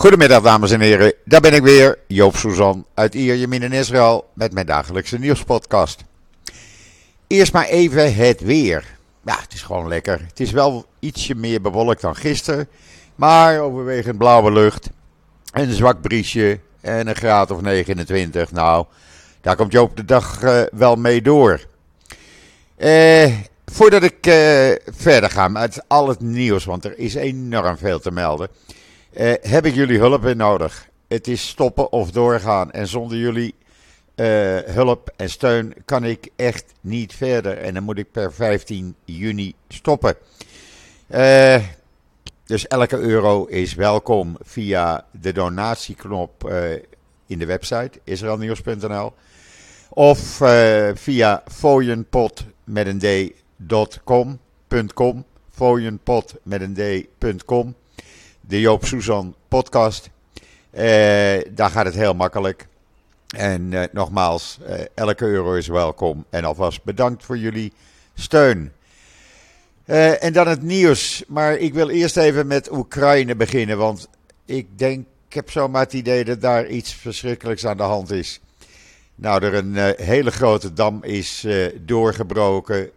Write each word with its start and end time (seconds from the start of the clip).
Goedemiddag 0.00 0.42
dames 0.42 0.70
en 0.70 0.80
heren, 0.80 1.14
daar 1.24 1.40
ben 1.40 1.54
ik 1.54 1.62
weer, 1.62 1.98
Joop 2.06 2.36
Suzan 2.36 2.86
uit 2.94 3.14
Ierjemien 3.14 3.62
in 3.62 3.72
Israël 3.72 4.30
met 4.34 4.52
mijn 4.52 4.66
dagelijkse 4.66 5.18
nieuwspodcast. 5.18 6.04
Eerst 7.26 7.52
maar 7.52 7.66
even 7.66 8.14
het 8.14 8.40
weer. 8.40 8.96
Ja, 9.24 9.38
het 9.40 9.52
is 9.52 9.62
gewoon 9.62 9.88
lekker. 9.88 10.20
Het 10.28 10.40
is 10.40 10.50
wel 10.50 10.84
ietsje 10.98 11.34
meer 11.34 11.60
bewolkt 11.60 12.00
dan 12.00 12.16
gisteren, 12.16 12.68
maar 13.14 13.60
overwegend 13.60 14.18
blauwe 14.18 14.52
lucht, 14.52 14.90
een 15.52 15.72
zwak 15.72 16.00
briesje 16.00 16.60
en 16.80 17.06
een 17.08 17.16
graad 17.16 17.50
of 17.50 17.60
29. 17.60 18.52
Nou, 18.52 18.86
daar 19.40 19.56
komt 19.56 19.72
Joop 19.72 19.96
de 19.96 20.04
dag 20.04 20.42
uh, 20.42 20.62
wel 20.72 20.96
mee 20.96 21.22
door. 21.22 21.60
Eh, 22.76 23.34
voordat 23.66 24.02
ik 24.02 24.26
uh, 24.26 24.34
verder 24.96 25.30
ga 25.30 25.48
met 25.48 25.82
al 25.86 26.08
het 26.08 26.20
nieuws, 26.20 26.64
want 26.64 26.84
er 26.84 26.98
is 26.98 27.14
enorm 27.14 27.76
veel 27.76 28.00
te 28.00 28.10
melden 28.10 28.48
uh, 29.12 29.32
heb 29.40 29.66
ik 29.66 29.74
jullie 29.74 29.98
hulp 29.98 30.22
weer 30.22 30.36
nodig. 30.36 30.88
Het 31.08 31.28
is 31.28 31.48
stoppen 31.48 31.92
of 31.92 32.10
doorgaan. 32.10 32.70
En 32.70 32.86
zonder 32.86 33.18
jullie 33.18 33.54
uh, 34.16 34.26
hulp 34.58 35.12
en 35.16 35.30
steun 35.30 35.74
kan 35.84 36.04
ik 36.04 36.28
echt 36.36 36.72
niet 36.80 37.14
verder. 37.14 37.58
En 37.58 37.74
dan 37.74 37.82
moet 37.82 37.98
ik 37.98 38.10
per 38.12 38.32
15 38.32 38.94
juni 39.04 39.54
stoppen. 39.68 40.14
Uh, 41.08 41.64
dus 42.44 42.66
elke 42.66 42.96
euro 42.98 43.44
is 43.44 43.74
welkom 43.74 44.36
via 44.40 45.06
de 45.20 45.32
donatieknop 45.32 46.52
in 47.26 47.38
de 47.38 47.46
website 47.46 48.00
israelnieuws.nl 48.04 49.12
of 49.88 50.18
via 50.94 51.42
fooienpot 51.48 52.44
met 52.64 52.86
een 52.86 52.98
met 56.44 56.60
een 56.60 56.76
de 58.50 58.60
Joop 58.60 58.84
Suzan 58.84 59.34
podcast. 59.48 60.10
Uh, 60.72 60.80
daar 61.50 61.70
gaat 61.70 61.84
het 61.84 61.94
heel 61.94 62.14
makkelijk. 62.14 62.66
En 63.36 63.72
uh, 63.72 63.82
nogmaals, 63.92 64.58
uh, 64.68 64.74
elke 64.94 65.24
euro 65.24 65.54
is 65.54 65.66
welkom. 65.66 66.24
En 66.30 66.44
alvast 66.44 66.84
bedankt 66.84 67.24
voor 67.24 67.38
jullie 67.38 67.72
steun. 68.14 68.72
en 69.84 70.32
dan 70.32 70.48
het 70.48 70.62
nieuws. 70.62 71.24
Maar 71.28 71.56
ik 71.56 71.74
wil 71.74 71.88
eerst 71.88 72.16
even 72.16 72.46
met 72.46 72.72
Oekraïne 72.72 73.36
beginnen. 73.36 73.78
Want 73.78 74.08
ik 74.44 74.78
denk, 74.78 75.06
ik 75.28 75.34
heb 75.34 75.50
zomaar 75.50 75.82
het 75.82 75.92
idee 75.92 76.24
dat 76.24 76.40
daar 76.40 76.66
iets 76.66 76.94
verschrikkelijks 76.94 77.66
aan 77.66 77.76
de 77.76 77.82
hand 77.82 78.10
is. 78.10 78.40
Nou, 79.14 79.44
er 79.44 79.54
een 79.54 79.94
hele 79.96 80.30
grote 80.30 80.72
dam 80.72 81.04
is 81.04 81.46
doorgebroken. 81.80 82.90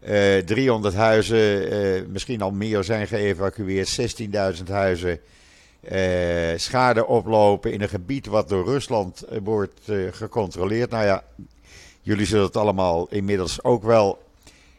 300 0.00 0.94
eh, 0.94 1.00
huizen, 1.00 1.72
uh, 1.72 2.02
misschien 2.08 2.42
al 2.42 2.50
meer 2.50 2.84
zijn 2.84 3.06
geëvacueerd. 3.06 4.20
16.000 4.58 4.64
huizen 4.70 5.20
uh, 5.92 6.56
schade 6.56 7.06
oplopen 7.06 7.72
in 7.72 7.80
een 7.80 7.88
gebied 7.88 8.26
wat 8.26 8.48
door 8.48 8.64
Rusland 8.64 9.24
wordt 9.42 9.80
gecontroleerd. 10.10 10.90
Nou 10.90 11.04
ja, 11.04 11.24
jullie 12.00 12.26
zullen 12.26 12.46
het 12.46 12.56
allemaal 12.56 13.06
inmiddels 13.08 13.64
ook 13.64 13.82
wel 13.82 14.22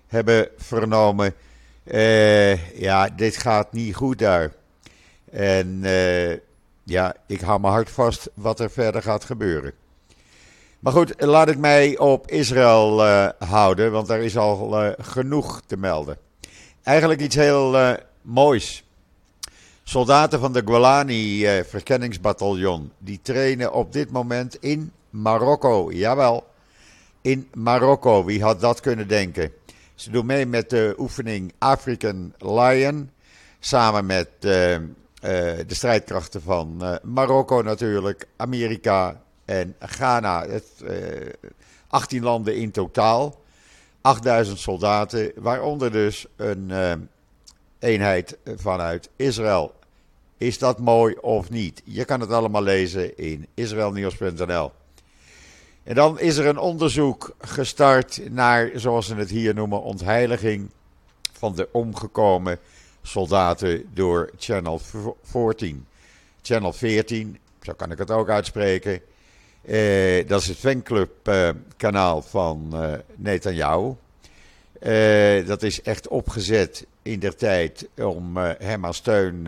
hebben 0.08 0.48
vernomen. 0.58 1.34
ja, 2.76 3.10
dit 3.16 3.38
gaat 3.38 3.74
niet 3.74 3.96
goed 3.96 4.20
daar. 4.20 4.52
En 5.32 5.82
ja, 6.84 7.16
ik 7.28 7.42
hou 7.42 7.60
mijn 7.60 7.74
hart 7.74 7.90
vast 7.90 8.30
wat 8.34 8.60
er 8.60 8.72
verder 8.72 9.02
gaat 9.02 9.24
gebeuren. 9.24 9.74
Maar 10.80 10.94
goed, 10.94 11.14
laat 11.18 11.50
ik 11.50 11.58
mij 11.58 11.98
op 11.98 12.32
Israël 12.32 13.06
uh, 13.06 13.30
houden, 13.40 13.92
want 13.92 14.08
daar 14.08 14.22
is 14.22 14.38
al 14.38 14.84
uh, 14.86 14.92
genoeg 14.98 15.62
te 15.66 15.78
melden. 15.78 16.18
Eigenlijk 16.84 17.22
iets 17.22 17.36
heel 17.36 17.76
uh, 17.76 17.92
moois. 18.22 18.84
Soldaten 19.84 20.40
van 20.40 20.54
de 20.54 20.62
Golani 20.66 21.46
verkenningsbataljon, 21.64 22.92
die 22.98 23.20
trainen 23.22 23.74
op 23.74 23.94
dit 23.94 24.12
moment 24.12 24.58
in 24.60 24.92
Marokko. 25.10 25.92
Jawel, 25.92 26.48
in 27.22 27.48
Marokko. 27.54 28.26
Wie 28.26 28.44
had 28.44 28.62
dat 28.62 28.80
kunnen 28.80 29.08
denken? 29.08 29.52
Ze 29.96 30.12
doen 30.12 30.26
mee 30.26 30.46
met 30.46 30.70
de 30.70 30.96
oefening 30.98 31.54
African 31.58 32.34
Lion, 32.38 33.10
samen 33.60 34.06
met 34.06 34.30
de 34.40 35.66
strijdkrachten 35.68 36.42
van 36.42 37.00
Marokko 37.04 37.62
natuurlijk, 37.62 38.28
Amerika, 38.38 39.22
en 39.50 39.76
Ghana, 39.80 40.48
het, 40.48 40.66
uh, 40.84 41.22
eh, 41.22 41.34
18 41.88 42.24
landen 42.24 42.56
in 42.56 42.72
totaal, 42.72 43.42
8000 44.02 44.60
soldaten, 44.60 45.32
waaronder 45.36 45.92
dus 45.92 46.26
een 46.36 46.68
uh, 46.70 46.94
eenheid 47.80 48.38
vanuit 48.56 49.10
Israël. 49.16 49.74
Is 50.38 50.58
dat 50.58 50.80
mooi 50.80 51.16
of 51.16 51.50
niet? 51.50 51.82
Je 51.86 52.06
kan 52.06 52.20
het 52.20 52.32
allemaal 52.32 52.64
lezen 52.64 53.18
in 53.18 53.48
israelnieuws.nl. 53.54 54.72
En 55.84 55.96
dan 55.96 56.20
is 56.20 56.38
er 56.38 56.46
een 56.46 56.58
onderzoek 56.58 57.36
gestart 57.40 58.32
naar, 58.32 58.72
zoals 58.76 59.08
ze 59.08 59.16
het 59.16 59.30
hier 59.30 59.54
noemen, 59.54 59.82
ontheiliging 59.82 60.70
van 61.32 61.56
de 61.56 61.70
omgekomen 61.72 62.60
soldaten 63.02 63.86
door 63.94 64.30
Channel 64.38 64.82
14. 65.24 65.86
Channel 66.42 66.74
14, 66.74 67.38
zo 67.62 67.74
kan 67.74 67.92
ik 67.92 67.98
het 67.98 68.12
ook 68.12 68.30
uitspreken, 68.30 69.02
uh, 69.62 70.28
dat 70.28 70.42
is 70.42 70.48
het 70.48 70.58
fanclubkanaal 70.58 72.18
uh, 72.18 72.24
van 72.24 72.70
uh, 72.74 72.94
Netanyahu. 73.16 73.94
dat 75.46 75.64
is 75.64 75.82
echt 75.82 76.08
opgezet 76.08 76.86
in 77.02 77.20
der 77.20 77.36
tijd 77.36 77.88
om 77.98 78.38
hem 78.38 78.86
aan 78.86 78.94
steun 78.94 79.48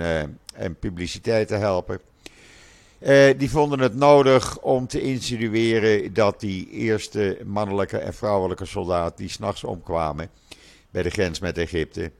en 0.54 0.76
publiciteit 0.80 1.48
te 1.48 1.56
helpen. 1.56 2.00
die 3.38 3.50
vonden 3.50 3.80
het 3.80 3.96
nodig 3.96 4.60
om 4.60 4.88
te 4.88 5.02
insinueren 5.02 6.14
dat 6.14 6.40
die 6.40 6.70
eerste 6.70 7.38
mannelijke 7.46 7.98
en 7.98 8.14
vrouwelijke 8.14 8.66
soldaat 8.66 9.18
die 9.18 9.30
s'nachts 9.30 9.64
omkwamen 9.64 10.30
bij 10.90 11.04
de 11.04 11.10
grens 11.10 11.40
met 11.40 11.58
Egypte, 11.58 12.12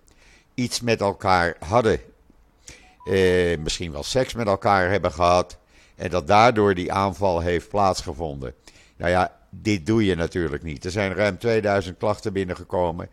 iets 0.53 0.81
met 0.81 1.01
elkaar 1.01 1.56
hadden. 1.59 2.00
misschien 3.59 3.91
wel 3.91 4.03
seks 4.03 4.34
met 4.34 4.47
elkaar 4.47 4.90
hebben 4.90 5.12
gehad. 5.12 5.59
En 6.01 6.09
dat 6.09 6.28
daardoor 6.28 6.75
die 6.75 6.91
aanval 6.91 7.39
heeft 7.39 7.69
plaatsgevonden. 7.69 8.53
Nou 8.97 9.12
ja, 9.12 9.38
dit 9.50 9.85
doe 9.85 10.06
je 10.06 10.16
natuurlijk 10.16 10.63
niet. 10.63 10.85
Er 10.85 10.91
zijn 10.91 11.13
ruim 11.13 11.38
2000 11.38 11.97
klachten 11.97 12.34
binnengekomen. 12.34 13.09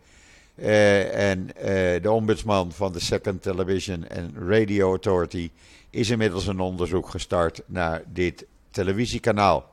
Uh, 0.55 1.29
en 1.29 1.49
uh, 1.57 1.63
de 2.01 2.11
ombudsman 2.11 2.71
van 2.71 2.91
de 2.93 2.99
Second 2.99 3.41
Television 3.41 4.07
and 4.17 4.31
Radio 4.47 4.89
Authority 4.89 5.51
is 5.89 6.09
inmiddels 6.09 6.47
een 6.47 6.59
onderzoek 6.59 7.09
gestart 7.09 7.61
naar 7.65 8.03
dit 8.07 8.45
televisiekanaal. 8.71 9.69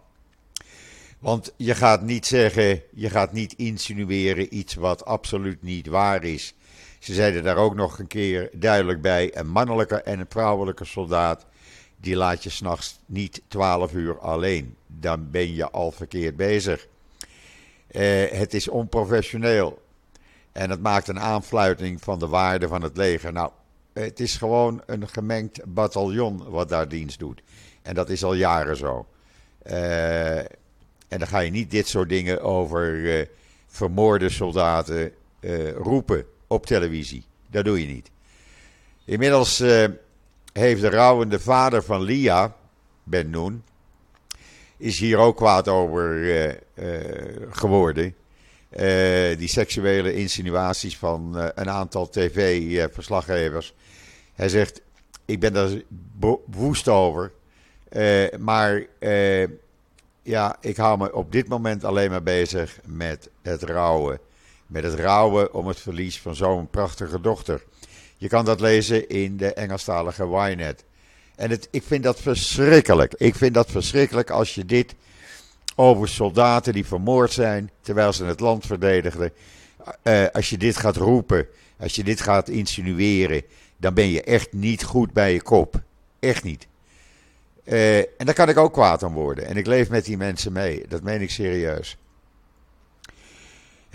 Want 1.18 1.52
je 1.56 1.74
gaat 1.74 2.02
niet 2.02 2.26
zeggen, 2.26 2.82
je 2.94 3.10
gaat 3.10 3.32
niet 3.32 3.52
insinueren 3.52 4.56
iets 4.56 4.74
wat 4.74 5.04
absoluut 5.04 5.62
niet 5.62 5.86
waar 5.86 6.24
is. 6.24 6.54
Ze 6.98 7.14
zeiden 7.14 7.42
daar 7.42 7.56
ook 7.56 7.74
nog 7.74 7.98
een 7.98 8.06
keer 8.06 8.50
duidelijk 8.52 9.00
bij: 9.02 9.36
een 9.36 9.48
mannelijke 9.48 10.02
en 10.02 10.20
een 10.20 10.26
vrouwelijke 10.28 10.84
soldaat 10.84 11.46
die 11.96 12.16
laat 12.16 12.42
je 12.42 12.50
s'nachts 12.50 12.98
niet 13.06 13.42
12 13.48 13.92
uur 13.92 14.18
alleen. 14.18 14.76
Dan 14.86 15.30
ben 15.30 15.54
je 15.54 15.70
al 15.70 15.90
verkeerd 15.92 16.36
bezig. 16.36 16.86
Uh, 17.90 18.30
het 18.30 18.54
is 18.54 18.68
onprofessioneel. 18.68 19.82
En 20.52 20.70
het 20.70 20.80
maakt 20.80 21.08
een 21.08 21.20
aanfluiting 21.20 22.00
van 22.00 22.18
de 22.18 22.26
waarde 22.26 22.68
van 22.68 22.82
het 22.82 22.96
leger. 22.96 23.32
Nou, 23.32 23.50
het 23.92 24.20
is 24.20 24.36
gewoon 24.36 24.82
een 24.86 25.08
gemengd 25.08 25.60
bataljon 25.64 26.48
wat 26.48 26.68
daar 26.68 26.88
dienst 26.88 27.18
doet. 27.18 27.42
En 27.82 27.94
dat 27.94 28.10
is 28.10 28.24
al 28.24 28.34
jaren 28.34 28.76
zo. 28.76 29.06
Uh, 29.66 30.38
en 31.08 31.18
dan 31.18 31.26
ga 31.26 31.38
je 31.38 31.50
niet 31.50 31.70
dit 31.70 31.88
soort 31.88 32.08
dingen 32.08 32.40
over 32.40 32.94
uh, 32.94 33.26
vermoorde 33.66 34.28
soldaten 34.28 35.12
roepen 35.76 36.26
op 36.46 36.66
televisie. 36.66 37.24
Dat 37.50 37.64
doe 37.64 37.80
je 37.80 37.86
niet. 37.86 38.10
Inmiddels 39.04 39.62
heeft 40.56 40.80
de 40.80 40.90
rouwende 40.90 41.40
vader 41.40 41.82
van 41.82 42.02
Lia, 42.02 42.54
Ben 43.02 43.30
Noen, 43.30 43.62
is 44.76 44.98
hier 44.98 45.18
ook 45.18 45.36
kwaad 45.36 45.68
over 45.68 46.16
uh, 46.16 46.46
uh, 46.74 47.00
geworden. 47.50 48.14
Uh, 48.70 49.38
die 49.38 49.48
seksuele 49.48 50.14
insinuaties 50.14 50.98
van 50.98 51.36
een 51.54 51.70
aantal 51.70 52.08
tv-verslaggevers. 52.08 53.74
Hij 54.34 54.48
zegt: 54.48 54.80
Ik 55.24 55.40
ben 55.40 55.52
daar 55.52 55.70
woest 56.46 56.88
over. 56.88 57.32
maar 58.38 58.86
ja, 60.22 60.56
ik 60.60 60.76
hou 60.76 60.98
me 60.98 61.14
op 61.14 61.32
dit 61.32 61.48
moment 61.48 61.84
alleen 61.84 62.10
maar 62.10 62.22
bezig 62.22 62.78
met 62.84 63.30
het 63.42 63.62
rouwen. 63.62 64.18
Met 64.66 64.82
het 64.82 64.94
rouwen 64.94 65.54
om 65.54 65.66
het 65.66 65.80
verlies 65.80 66.20
van 66.20 66.34
zo'n 66.34 66.70
prachtige 66.70 67.20
dochter. 67.20 67.64
Je 68.16 68.28
kan 68.28 68.44
dat 68.44 68.60
lezen 68.60 69.08
in 69.08 69.36
de 69.36 69.52
Engelstalige 69.54 70.24
Ynet. 70.24 70.84
En 71.36 71.50
het, 71.50 71.68
ik 71.70 71.82
vind 71.82 72.02
dat 72.02 72.20
verschrikkelijk. 72.20 73.14
Ik 73.16 73.34
vind 73.34 73.54
dat 73.54 73.70
verschrikkelijk 73.70 74.30
als 74.30 74.54
je 74.54 74.64
dit 74.64 74.94
over 75.74 76.08
soldaten 76.08 76.72
die 76.72 76.86
vermoord 76.86 77.32
zijn 77.32 77.70
terwijl 77.80 78.12
ze 78.12 78.24
het 78.24 78.40
land 78.40 78.66
verdedigden. 78.66 79.32
Uh, 80.02 80.26
als 80.32 80.50
je 80.50 80.58
dit 80.58 80.76
gaat 80.76 80.96
roepen, 80.96 81.46
als 81.78 81.94
je 81.94 82.04
dit 82.04 82.20
gaat 82.20 82.48
insinueren, 82.48 83.42
dan 83.76 83.94
ben 83.94 84.08
je 84.10 84.22
echt 84.22 84.52
niet 84.52 84.84
goed 84.84 85.12
bij 85.12 85.32
je 85.32 85.42
kop. 85.42 85.82
Echt 86.20 86.42
niet. 86.42 86.66
Uh, 87.64 87.98
en 87.98 88.24
daar 88.24 88.34
kan 88.34 88.48
ik 88.48 88.56
ook 88.56 88.72
kwaad 88.72 89.02
om 89.02 89.12
worden. 89.12 89.46
En 89.46 89.56
ik 89.56 89.66
leef 89.66 89.88
met 89.88 90.04
die 90.04 90.16
mensen 90.16 90.52
mee. 90.52 90.84
Dat 90.88 91.02
meen 91.02 91.20
ik 91.20 91.30
serieus. 91.30 91.96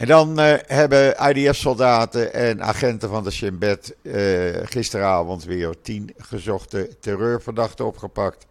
En 0.02 0.08
dan 0.08 0.40
uh, 0.40 0.54
hebben 0.66 1.16
IDF-soldaten 1.30 2.34
en 2.34 2.64
agenten 2.64 3.10
van 3.10 3.24
de 3.24 3.32
Shin 3.32 3.58
Bet 3.58 3.96
uh, 4.02 4.58
gisteravond 4.64 5.44
weer 5.44 5.76
tien 5.82 6.14
gezochte 6.18 6.90
terreurverdachten 7.00 7.86
opgepakt. 7.86 8.46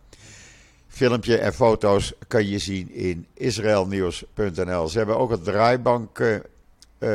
Filmpje 0.88 1.38
en 1.38 1.54
foto's 1.54 2.12
kan 2.28 2.46
je 2.46 2.58
zien 2.58 2.90
in 2.92 3.26
israelnieuws.nl. 3.34 4.88
Ze 4.88 4.98
hebben 4.98 5.18
ook 5.18 5.30
een 5.30 5.42
draaibank 5.42 6.18
uh, 6.18 6.38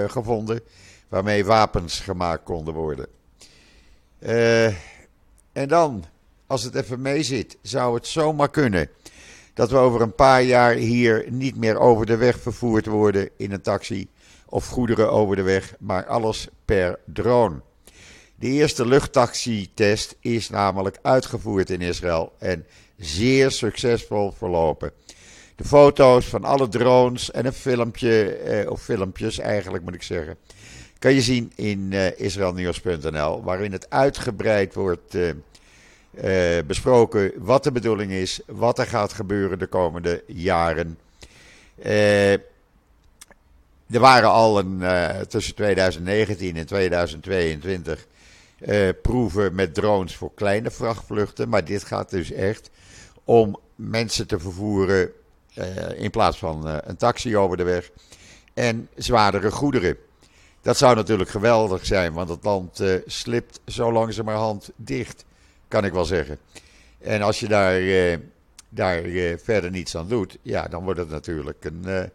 gevonden 0.07 0.59
waarmee 1.07 1.45
wapens 1.45 1.99
gemaakt 1.99 2.43
konden 2.43 2.73
worden. 2.73 3.07
en 5.51 5.67
dan, 5.67 6.05
als 6.47 6.63
het 6.63 6.75
even 6.75 7.01
mee 7.01 7.23
zit, 7.23 7.57
zou 7.61 7.95
het 7.95 8.07
zomaar 8.07 8.49
kunnen 8.49 8.89
dat 9.55 9.69
we 9.69 9.77
over 9.77 10.01
een 10.01 10.15
paar 10.15 10.43
jaar 10.43 10.73
hier 10.73 11.25
niet 11.29 11.55
meer 11.55 11.79
over 11.79 12.05
de 12.05 12.17
weg 12.17 12.39
vervoerd 12.39 12.85
worden 12.85 13.29
in 13.37 13.51
een 13.51 13.61
taxi 13.61 14.07
of 14.45 14.67
goederen 14.67 15.11
over 15.11 15.35
de 15.35 15.41
weg, 15.41 15.75
maar 15.79 16.05
alles 16.05 16.47
per 16.65 16.99
drone. 17.05 17.61
De 18.35 18.47
eerste 18.47 18.87
luchttaxi-test 18.87 20.15
is 20.19 20.49
namelijk 20.49 20.97
uitgevoerd 21.01 21.69
in 21.69 21.81
Israël 21.81 22.33
en 22.39 22.65
zeer 22.97 23.51
succesvol 23.51 24.31
verlopen. 24.31 24.91
De 25.55 25.63
foto's 25.63 26.25
van 26.25 26.43
alle 26.43 26.67
drones 26.67 27.31
en 27.31 27.45
een 27.45 27.53
filmpje, 27.53 28.25
eh, 28.25 28.71
of 28.71 28.81
filmpjes 28.81 29.39
eigenlijk 29.39 29.83
moet 29.83 29.93
ik 29.93 30.03
zeggen, 30.03 30.37
kan 30.99 31.13
je 31.13 31.21
zien 31.21 31.51
in 31.55 31.93
eh, 31.93 32.19
israelnieuws.nl, 32.19 33.43
waarin 33.43 33.71
het 33.71 33.89
uitgebreid 33.89 34.73
wordt 34.73 35.15
eh, 35.15 35.29
eh, 36.15 36.65
besproken 36.67 37.31
wat 37.37 37.63
de 37.63 37.71
bedoeling 37.71 38.11
is, 38.11 38.39
wat 38.45 38.79
er 38.79 38.87
gaat 38.87 39.13
gebeuren 39.13 39.59
de 39.59 39.67
komende 39.67 40.23
jaren. 40.27 40.97
Eh, 41.81 42.33
er 43.89 43.99
waren 43.99 44.29
al 44.29 44.59
een, 44.59 44.79
uh, 44.79 45.09
tussen 45.09 45.55
2019 45.55 46.55
en 46.55 46.65
2022 46.65 48.07
uh, 48.59 48.89
proeven 49.01 49.55
met 49.55 49.73
drones 49.73 50.15
voor 50.15 50.31
kleine 50.35 50.71
vrachtvluchten. 50.71 51.49
Maar 51.49 51.65
dit 51.65 51.83
gaat 51.83 52.09
dus 52.09 52.31
echt 52.31 52.69
om 53.23 53.59
mensen 53.75 54.27
te 54.27 54.39
vervoeren 54.39 55.11
in 55.95 56.09
plaats 56.09 56.37
van 56.37 56.67
een 56.67 56.97
taxi 56.97 57.37
over 57.37 57.57
de 57.57 57.63
weg. 57.63 57.91
En 58.53 58.89
zwaardere 58.95 59.51
goederen. 59.51 59.97
Dat 60.61 60.77
zou 60.77 60.95
natuurlijk 60.95 61.29
geweldig 61.29 61.85
zijn, 61.85 62.13
want 62.13 62.29
het 62.29 62.43
land 62.43 62.83
slipt 63.05 63.59
zo 63.65 63.91
langzamerhand 63.91 64.71
dicht, 64.75 65.25
kan 65.67 65.85
ik 65.85 65.93
wel 65.93 66.05
zeggen. 66.05 66.37
En 67.01 67.21
als 67.21 67.39
je 67.39 67.47
daar, 67.47 67.81
daar 68.69 69.01
verder 69.43 69.71
niets 69.71 69.97
aan 69.97 70.07
doet, 70.07 70.37
ja, 70.41 70.67
dan 70.67 70.83
wordt 70.83 70.99
het 70.99 71.09
natuurlijk 71.09 71.65
een 71.65 72.11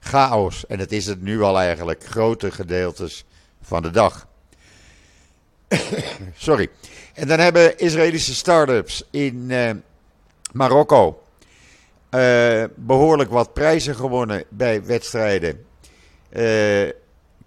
chaos. 0.00 0.66
En 0.66 0.78
het 0.78 0.92
is 0.92 1.06
het 1.06 1.22
nu 1.22 1.42
al 1.42 1.58
eigenlijk, 1.58 2.04
grote 2.04 2.50
gedeeltes 2.50 3.24
van 3.62 3.82
de 3.82 3.90
dag. 3.90 4.26
Sorry. 6.36 6.68
En 7.14 7.28
dan 7.28 7.38
hebben 7.38 7.78
Israëlische 7.78 8.34
start-ups 8.34 9.04
in 9.10 9.46
uh, 9.50 9.70
Marokko 10.52 11.22
uh, 12.10 12.64
behoorlijk 12.74 13.30
wat 13.30 13.52
prijzen 13.52 13.94
gewonnen 13.94 14.44
bij 14.48 14.84
wedstrijden. 14.84 15.64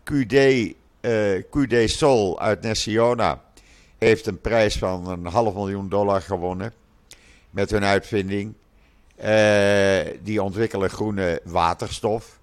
QD, 0.03 0.73
QD 1.49 1.89
Sol 1.89 2.39
uit 2.39 2.61
Nessiona 2.61 3.41
heeft 3.97 4.25
een 4.25 4.41
prijs 4.41 4.77
van 4.77 5.09
een 5.09 5.25
half 5.25 5.53
miljoen 5.53 5.89
dollar 5.89 6.21
gewonnen 6.21 6.73
met 7.49 7.71
hun 7.71 7.83
uitvinding. 7.83 8.53
die 10.21 10.43
ontwikkelen 10.43 10.89
groene 10.89 11.41
waterstof. 11.43 12.39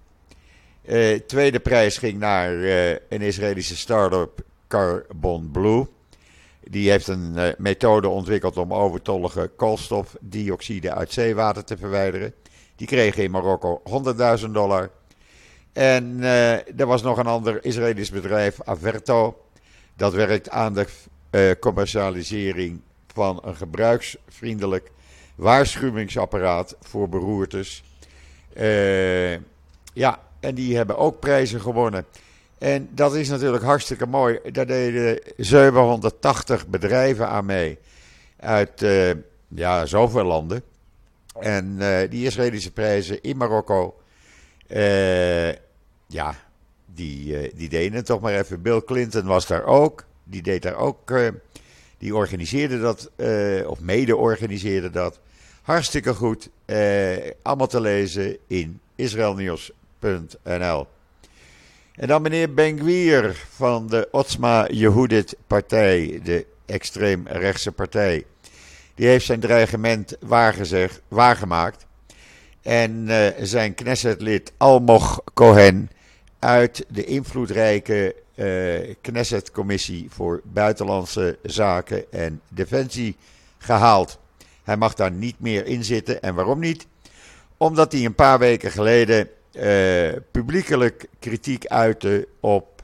Uh, 0.85 1.19
tweede 1.19 1.59
prijs 1.59 1.97
ging 1.97 2.19
naar 2.19 2.53
uh, 2.53 2.89
een 2.89 3.21
Israëlische 3.21 3.77
start-up 3.77 4.41
Carbon 4.67 5.49
Blue. 5.51 5.85
Die 6.59 6.89
heeft 6.89 7.07
een 7.07 7.55
methode 7.57 8.07
ontwikkeld 8.07 8.57
om 8.57 8.73
overtollige 8.73 9.51
koolstofdioxide 9.55 10.93
uit 10.93 11.11
zeewater 11.11 11.63
te 11.63 11.77
verwijderen. 11.77 12.33
Die 12.75 12.87
kregen 12.87 13.23
in 13.23 13.31
Marokko 13.31 13.81
100.000 14.39 14.49
dollar. 14.51 14.89
En 15.73 16.23
er 16.77 16.85
was 16.85 17.01
nog 17.01 17.17
een 17.17 17.27
ander 17.27 17.65
Israëlisch 17.65 18.11
bedrijf, 18.11 18.61
Averto. 18.63 19.37
Dat 19.95 20.13
werkt 20.13 20.49
aan 20.49 20.73
de 20.73 20.87
commercialisering 21.59 22.81
van 23.13 23.39
een 23.43 23.55
gebruiksvriendelijk 23.55 24.91
waarschuwingsapparaat 25.35 26.75
voor 26.81 27.09
beroertes. 27.09 27.83
ja, 29.93 30.19
en 30.39 30.55
die 30.55 30.75
hebben 30.75 30.97
ook 30.97 31.19
prijzen 31.19 31.61
gewonnen. 31.61 32.05
En 32.57 32.89
dat 32.91 33.15
is 33.15 33.29
natuurlijk 33.29 33.63
hartstikke 33.63 34.05
mooi. 34.05 34.39
Daar 34.51 34.65
deden 34.65 35.19
780 35.37 36.67
bedrijven 36.67 37.27
aan 37.27 37.45
mee. 37.45 37.77
Uit 38.39 38.81
uh, 38.81 39.11
ja, 39.47 39.85
zoveel 39.85 40.23
landen. 40.23 40.63
En 41.39 41.77
die 42.09 42.25
Israëlische 42.25 42.71
prijzen 42.71 43.21
in 43.21 43.37
Marokko. 43.37 43.95
Ja, 46.07 46.35
die, 46.85 47.51
die 47.55 47.69
deden 47.69 47.93
het 47.93 48.05
toch 48.05 48.21
maar 48.21 48.33
even. 48.33 48.61
Bill 48.61 48.81
Clinton 48.81 49.25
was 49.25 49.47
daar 49.47 49.65
ook. 49.65 50.05
Die 50.23 50.41
deed 50.41 50.61
daar 50.61 50.75
ook. 50.75 51.13
die 51.97 52.15
organiseerde 52.15 52.79
dat. 52.79 53.11
of 53.67 53.79
mede 53.79 54.15
organiseerde 54.15 54.89
dat. 54.89 55.19
Hartstikke 55.61 56.13
goed. 56.13 56.49
allemaal 57.41 57.67
te 57.67 57.81
lezen 57.81 58.37
in 58.47 58.79
Israël 58.95 59.35
Nieuws 59.35 59.71
en 61.93 62.07
dan 62.07 62.21
meneer 62.21 62.53
Ben 62.53 62.77
van 63.49 63.87
de 63.87 64.07
Otsma 64.11 64.67
Yehudit 64.67 65.35
partij, 65.47 66.19
de 66.23 66.45
extreemrechtse 66.65 67.71
partij. 67.71 68.25
Die 68.95 69.07
heeft 69.07 69.25
zijn 69.25 69.39
dreigement 69.39 70.15
waargemaakt. 71.07 71.85
En 72.61 73.05
uh, 73.07 73.27
zijn 73.41 73.73
Knessetlid 73.73 74.51
Almoch 74.57 75.21
Cohen 75.33 75.89
uit 76.39 76.85
de 76.89 77.03
invloedrijke 77.03 78.15
uh, 78.35 78.95
Knesset-commissie 79.01 80.07
voor 80.09 80.41
Buitenlandse 80.43 81.37
Zaken 81.43 82.11
en 82.11 82.41
Defensie 82.47 83.15
gehaald. 83.57 84.19
Hij 84.63 84.77
mag 84.77 84.93
daar 84.93 85.11
niet 85.11 85.39
meer 85.39 85.65
in 85.65 85.83
zitten. 85.83 86.21
En 86.21 86.35
waarom 86.35 86.59
niet? 86.59 86.87
Omdat 87.57 87.91
hij 87.91 88.05
een 88.05 88.15
paar 88.15 88.39
weken 88.39 88.71
geleden 88.71 89.29
uh, 89.51 90.11
publiekelijk 90.31 91.05
kritiek 91.19 91.67
uiten 91.67 92.25
op 92.39 92.83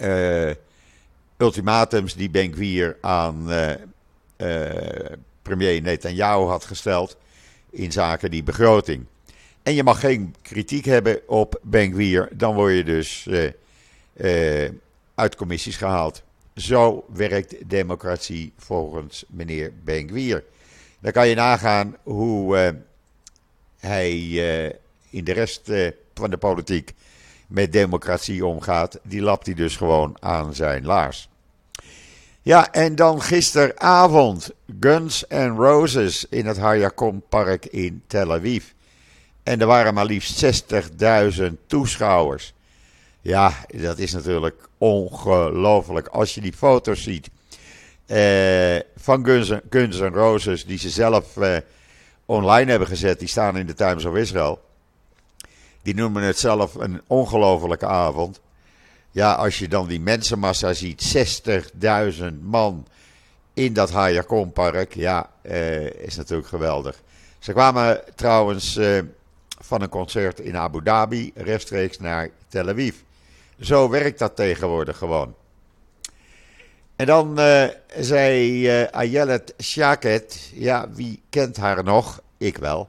uh, 0.00 0.50
ultimatums 1.36 2.14
die 2.14 2.30
Ben 2.30 2.96
aan 3.00 3.48
premier 5.42 5.82
Netanyahu 5.82 6.44
had 6.44 6.64
gesteld 6.64 7.16
in 7.70 7.92
zaken 7.92 8.30
die 8.30 8.42
begroting. 8.42 9.04
En 9.62 9.74
je 9.74 9.82
mag 9.82 10.00
geen 10.00 10.34
kritiek 10.42 10.84
hebben 10.84 11.28
op 11.28 11.60
Ben 11.62 12.28
dan 12.32 12.54
word 12.54 12.74
je 12.74 12.84
dus 12.84 13.26
uit 15.14 15.36
commissies 15.36 15.76
gehaald. 15.76 16.22
Zo 16.54 17.04
werkt 17.12 17.54
democratie 17.70 18.52
volgens 18.56 19.24
meneer 19.28 19.72
Ben 19.84 20.06
Dan 21.00 21.12
kan 21.12 21.28
je 21.28 21.34
nagaan 21.34 21.96
hoe 22.02 22.74
hij 23.78 24.14
in 25.10 25.24
de 25.24 25.32
rest 25.32 25.68
eh, 25.68 25.90
van 26.14 26.30
de 26.30 26.36
politiek 26.36 26.94
met 27.46 27.72
democratie 27.72 28.46
omgaat, 28.46 28.98
die 29.02 29.22
lapt 29.22 29.46
hij 29.46 29.54
dus 29.54 29.76
gewoon 29.76 30.16
aan 30.20 30.54
zijn 30.54 30.84
laars. 30.84 31.28
Ja, 32.42 32.72
en 32.72 32.94
dan 32.94 33.22
gisteravond 33.22 34.50
Guns 34.80 35.24
N' 35.28 35.56
Roses 35.56 36.26
in 36.28 36.46
het 36.46 36.58
Hayakon 36.58 37.22
Park 37.28 37.66
in 37.66 38.02
Tel 38.06 38.32
Aviv. 38.32 38.64
En 39.42 39.60
er 39.60 39.66
waren 39.66 39.94
maar 39.94 40.04
liefst 40.04 40.44
60.000 41.40 41.46
toeschouwers. 41.66 42.54
Ja, 43.20 43.54
dat 43.66 43.98
is 43.98 44.12
natuurlijk 44.12 44.68
ongelooflijk. 44.78 46.06
Als 46.08 46.34
je 46.34 46.40
die 46.40 46.52
foto's 46.52 47.02
ziet 47.02 47.30
eh, 48.06 48.78
van 48.96 49.24
Guns, 49.70 49.98
N' 49.98 50.14
Roses, 50.14 50.64
die 50.64 50.78
ze 50.78 50.90
zelf 50.90 51.36
eh, 51.36 51.56
online 52.24 52.70
hebben 52.70 52.88
gezet, 52.88 53.18
die 53.18 53.28
staan 53.28 53.56
in 53.56 53.66
de 53.66 53.74
Times 53.74 54.04
of 54.04 54.16
Israel. 54.16 54.60
Die 55.82 55.94
noemen 55.94 56.22
het 56.22 56.38
zelf 56.38 56.74
een 56.74 57.00
ongelofelijke 57.06 57.86
avond. 57.86 58.40
Ja, 59.10 59.32
als 59.32 59.58
je 59.58 59.68
dan 59.68 59.86
die 59.86 60.00
mensenmassa 60.00 60.72
ziet, 60.72 61.16
60.000 62.20 62.24
man 62.40 62.86
in 63.54 63.72
dat 63.72 63.90
Hayakon-park, 63.90 64.94
ja, 64.94 65.30
eh, 65.42 65.86
is 65.86 66.16
natuurlijk 66.16 66.48
geweldig. 66.48 67.02
Ze 67.38 67.52
kwamen 67.52 68.00
trouwens 68.14 68.76
eh, 68.76 68.98
van 69.58 69.82
een 69.82 69.88
concert 69.88 70.40
in 70.40 70.56
Abu 70.56 70.82
Dhabi 70.82 71.32
rechtstreeks 71.34 71.98
naar 71.98 72.30
Tel 72.48 72.68
Aviv. 72.68 72.94
Zo 73.60 73.88
werkt 73.88 74.18
dat 74.18 74.36
tegenwoordig 74.36 74.98
gewoon. 74.98 75.34
En 76.96 77.06
dan 77.06 77.40
uh, 77.40 77.64
zei 77.98 78.64
uh, 78.82 78.86
Ayelet 78.90 79.54
Shaket, 79.62 80.50
ja, 80.54 80.90
wie 80.92 81.22
kent 81.28 81.56
haar 81.56 81.84
nog? 81.84 82.20
Ik 82.38 82.58
wel. 82.58 82.88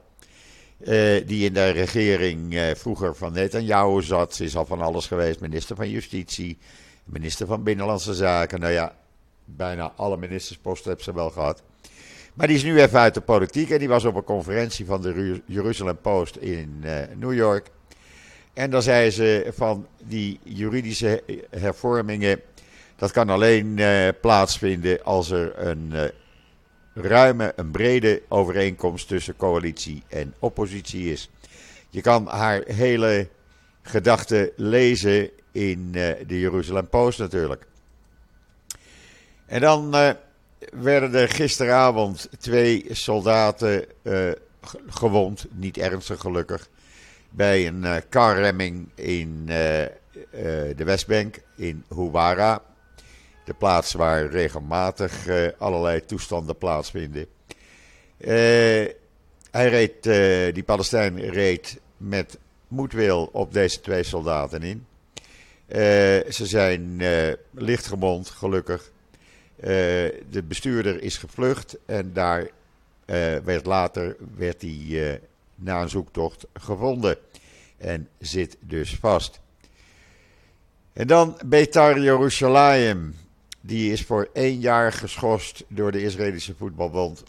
Uh, 0.80 1.26
die 1.26 1.44
in 1.44 1.52
de 1.52 1.68
regering 1.68 2.72
vroeger 2.76 3.16
van 3.16 3.32
Netanyahu 3.32 4.02
zat. 4.02 4.34
Ze 4.34 4.44
is 4.44 4.56
al 4.56 4.66
van 4.66 4.80
alles 4.80 5.06
geweest. 5.06 5.40
Minister 5.40 5.76
van 5.76 5.90
Justitie, 5.90 6.58
minister 7.04 7.46
van 7.46 7.62
Binnenlandse 7.62 8.14
Zaken. 8.14 8.60
Nou 8.60 8.72
ja, 8.72 8.94
bijna 9.44 9.92
alle 9.96 10.16
ministersposten 10.16 10.90
heeft 10.90 11.04
ze 11.04 11.14
wel 11.14 11.30
gehad. 11.30 11.62
Maar 12.34 12.46
die 12.46 12.56
is 12.56 12.62
nu 12.62 12.80
even 12.80 12.98
uit 12.98 13.14
de 13.14 13.20
politiek 13.20 13.70
en 13.70 13.78
die 13.78 13.88
was 13.88 14.04
op 14.04 14.14
een 14.14 14.24
conferentie 14.24 14.86
van 14.86 15.02
de 15.02 15.40
Jerusalem 15.46 15.98
Post 16.00 16.36
in 16.36 16.84
New 17.16 17.34
York. 17.34 17.70
En 18.52 18.70
dan 18.70 18.82
zei 18.82 19.10
ze 19.10 19.50
van 19.54 19.86
die 20.04 20.40
juridische 20.42 21.22
hervormingen 21.50 22.40
dat 22.96 23.10
kan 23.10 23.28
alleen 23.28 23.76
uh, 23.76 24.08
plaatsvinden 24.20 25.04
als 25.04 25.30
er 25.30 25.58
een 25.58 25.90
uh, 25.92 26.04
ruime, 26.94 27.52
een 27.56 27.70
brede 27.70 28.22
overeenkomst 28.28 29.08
tussen 29.08 29.36
coalitie 29.36 30.02
en 30.08 30.34
oppositie 30.38 31.12
is. 31.12 31.30
Je 31.90 32.00
kan 32.00 32.26
haar 32.26 32.62
hele 32.66 33.28
gedachten 33.82 34.50
lezen 34.56 35.30
in 35.52 35.78
uh, 35.92 36.12
de 36.26 36.40
Jeruzalem 36.40 36.88
Post 36.88 37.18
natuurlijk. 37.18 37.66
En 39.46 39.60
dan 39.60 39.90
werden 40.72 41.14
er 41.14 41.28
gisteravond 41.28 42.28
twee 42.38 42.86
soldaten 42.90 43.84
gewond, 44.88 45.46
niet 45.50 45.78
ernstig 45.78 46.20
gelukkig, 46.20 46.68
bij 47.32 47.66
een 47.66 48.02
karremming 48.08 48.88
in 48.94 49.46
de 49.46 50.84
Westbank 50.84 51.38
in 51.56 51.84
Huwara 51.88 52.62
de 53.44 53.54
plaats 53.54 53.92
waar 53.92 54.26
regelmatig 54.26 55.28
uh, 55.28 55.48
allerlei 55.58 56.04
toestanden 56.04 56.56
plaatsvinden. 56.58 57.26
Uh, 58.18 58.28
hij 59.50 59.68
reed, 59.68 60.06
uh, 60.06 60.54
die 60.54 60.62
Palestijn 60.62 61.20
reed 61.20 61.80
met 61.96 62.38
moedwil 62.68 63.28
op 63.32 63.52
deze 63.52 63.80
twee 63.80 64.02
soldaten 64.02 64.62
in. 64.62 64.86
ze 66.32 66.46
zijn 66.46 67.02
lichtgewond, 67.50 68.28
gelukkig. 68.28 68.90
de 70.30 70.42
bestuurder 70.48 71.02
is 71.02 71.16
gevlucht 71.16 71.78
en 71.86 72.12
daar 72.12 72.48
werd 73.44 73.66
later 73.66 74.16
werd 74.36 74.62
hij 74.62 75.20
na 75.62 75.82
een 75.82 75.88
zoektocht 75.88 76.46
gevonden 76.54 77.16
en 77.78 78.08
zit 78.18 78.56
dus 78.60 78.96
vast. 78.96 79.40
En 80.92 81.06
dan 81.06 81.38
Betar 81.46 82.00
Jerusalem. 82.00 83.14
Die 83.60 83.92
is 83.92 84.02
voor 84.02 84.28
één 84.32 84.60
jaar 84.60 84.92
geschorst 84.92 85.64
door 85.68 85.92
de 85.92 86.02
Israëlische 86.02 86.54
voetbalbond 86.54 87.22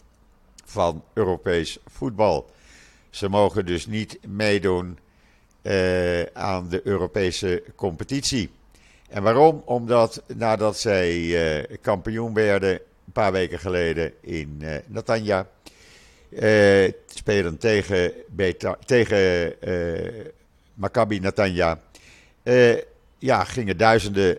van 0.64 1.04
Europees 1.12 1.78
voetbal. 1.86 2.50
Ze 3.10 3.28
mogen 3.28 3.66
dus 3.66 3.86
niet 3.86 4.18
meedoen 4.26 4.98
uh, 5.62 6.22
aan 6.22 6.68
de 6.68 6.80
Europese 6.84 7.62
competitie. 7.74 8.50
En 9.08 9.22
waarom? 9.22 9.62
Omdat 9.64 10.22
nadat 10.34 10.78
zij 10.78 11.14
uh, 11.18 11.76
kampioen 11.80 12.34
werden, 12.34 12.72
een 12.72 13.12
paar 13.12 13.32
weken 13.32 13.58
geleden 13.58 14.12
in 14.20 14.58
uh, 14.62 14.74
Natanja, 14.86 15.48
spelen 17.06 17.58
tegen, 17.58 18.12
Beta, 18.28 18.78
tegen 18.84 19.54
Maccabi 20.74 21.20
Natanja, 21.20 21.80
ja, 23.18 23.44
gingen 23.44 23.76
duizenden 23.76 24.38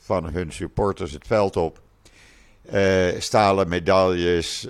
van 0.00 0.32
hun 0.32 0.52
supporters 0.52 1.12
het 1.12 1.26
veld 1.26 1.56
op. 1.56 1.80
Stalen 3.18 3.68
medailles, 3.68 4.68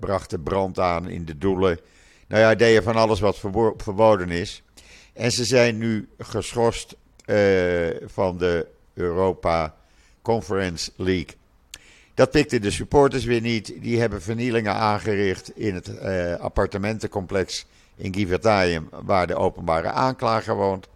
brachten 0.00 0.42
brand 0.42 0.78
aan 0.78 1.08
in 1.08 1.24
de 1.24 1.38
doelen. 1.38 1.78
Nou 2.28 2.42
ja, 2.42 2.54
deden 2.54 2.82
van 2.82 2.96
alles 2.96 3.20
wat 3.20 3.38
verboden 3.76 4.30
is. 4.30 4.62
En 5.12 5.30
ze 5.30 5.44
zijn 5.44 5.78
nu 5.78 6.08
geschorst 6.18 6.96
van 8.04 8.38
de 8.38 8.66
Europa 8.94 9.74
Conference 10.22 10.90
League. 10.96 11.34
Dat 12.14 12.30
pikten 12.30 12.62
de 12.62 12.70
supporters 12.70 13.24
weer 13.24 13.40
niet. 13.40 13.74
Die 13.80 14.00
hebben 14.00 14.22
vernielingen 14.22 14.74
aangericht 14.74 15.56
in 15.56 15.74
het 15.74 16.00
appartementencomplex 16.40 17.66
in 17.96 18.14
Givertayim, 18.14 18.88
waar 18.90 19.26
de 19.26 19.34
openbare 19.34 19.88
aanklager 19.90 20.54
woont. 20.54 20.88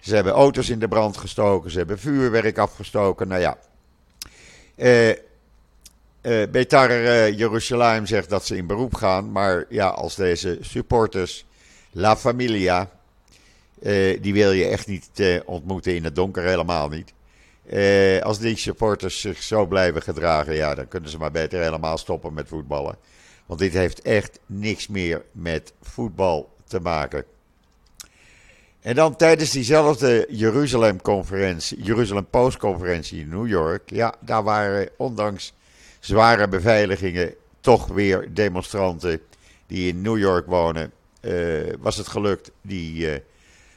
Ze 0.00 0.14
hebben 0.14 0.32
auto's 0.32 0.68
in 0.68 0.78
de 0.78 0.88
brand 0.88 1.16
gestoken, 1.16 1.70
ze 1.70 1.78
hebben 1.78 1.98
vuurwerk 1.98 2.58
afgestoken. 2.58 3.28
Nou 3.28 3.40
ja. 3.40 3.58
Uh, 4.76 5.08
uh, 5.08 5.14
Betar 6.50 7.30
Jeruzalem 7.30 8.06
zegt 8.06 8.28
dat 8.28 8.46
ze 8.46 8.56
in 8.56 8.66
beroep 8.66 8.94
gaan. 8.94 9.32
Maar 9.32 9.64
ja, 9.68 9.88
als 9.88 10.14
deze 10.14 10.58
supporters, 10.60 11.44
La 11.90 12.16
Familia, 12.16 12.90
die 14.20 14.32
wil 14.32 14.52
je 14.52 14.64
echt 14.64 14.86
niet 14.86 15.42
ontmoeten 15.44 15.94
in 15.94 16.04
het 16.04 16.14
donker, 16.14 16.42
helemaal 16.42 16.88
niet. 16.88 17.12
Als 18.22 18.38
die 18.38 18.56
supporters 18.56 19.20
zich 19.20 19.42
zo 19.42 19.66
blijven 19.66 20.02
gedragen, 20.02 20.54
ja, 20.54 20.74
dan 20.74 20.88
kunnen 20.88 21.10
ze 21.10 21.18
maar 21.18 21.30
beter 21.30 21.62
helemaal 21.62 21.98
stoppen 21.98 22.34
met 22.34 22.48
voetballen. 22.48 22.96
Want 23.46 23.60
dit 23.60 23.72
heeft 23.72 24.02
echt 24.02 24.38
niks 24.46 24.88
meer 24.88 25.22
met 25.32 25.72
voetbal 25.80 26.54
te 26.64 26.80
maken. 26.80 27.24
En 28.80 28.94
dan 28.94 29.16
tijdens 29.16 29.50
diezelfde 29.50 30.26
Jeruzalem-conferentie, 30.28 31.82
Jeruzalem 31.82 32.26
Post-conferentie 32.26 33.20
in 33.20 33.28
New 33.28 33.46
York, 33.46 33.90
ja, 33.90 34.14
daar 34.20 34.42
waren 34.42 34.88
ondanks 34.96 35.52
zware 36.00 36.48
beveiligingen 36.48 37.34
toch 37.60 37.86
weer 37.86 38.34
demonstranten 38.34 39.20
die 39.66 39.88
in 39.88 40.00
New 40.00 40.18
York 40.18 40.46
wonen, 40.46 40.92
uh, 41.20 41.72
was 41.78 41.96
het 41.96 42.08
gelukt 42.08 42.50
die 42.62 43.12
uh, 43.12 43.16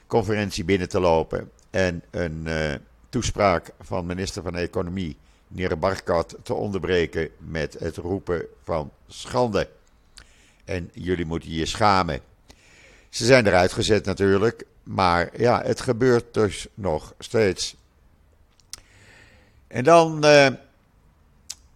conferentie 0.07 0.63
binnen 0.63 0.89
te 0.89 0.99
lopen 0.99 1.51
en 1.69 2.03
een 2.11 2.43
uh, 2.45 2.73
toespraak 3.15 3.71
van 3.79 4.05
minister 4.05 4.41
van 4.41 4.55
Economie, 4.55 5.17
meneer 5.47 5.79
Barkat, 5.79 6.37
te 6.43 6.53
onderbreken 6.53 7.29
met 7.37 7.75
het 7.79 7.97
roepen 7.97 8.45
van 8.63 8.91
schande. 9.07 9.69
En 10.65 10.89
jullie 10.93 11.25
moeten 11.25 11.51
je 11.51 11.65
schamen. 11.65 12.19
Ze 13.09 13.25
zijn 13.25 13.47
eruit 13.47 13.73
gezet 13.73 14.05
natuurlijk. 14.05 14.65
Maar 14.83 15.29
ja, 15.41 15.61
het 15.61 15.81
gebeurt 15.81 16.33
dus 16.33 16.67
nog 16.73 17.13
steeds. 17.19 17.75
En 19.67 19.83
dan 19.83 20.25
uh, 20.25 20.47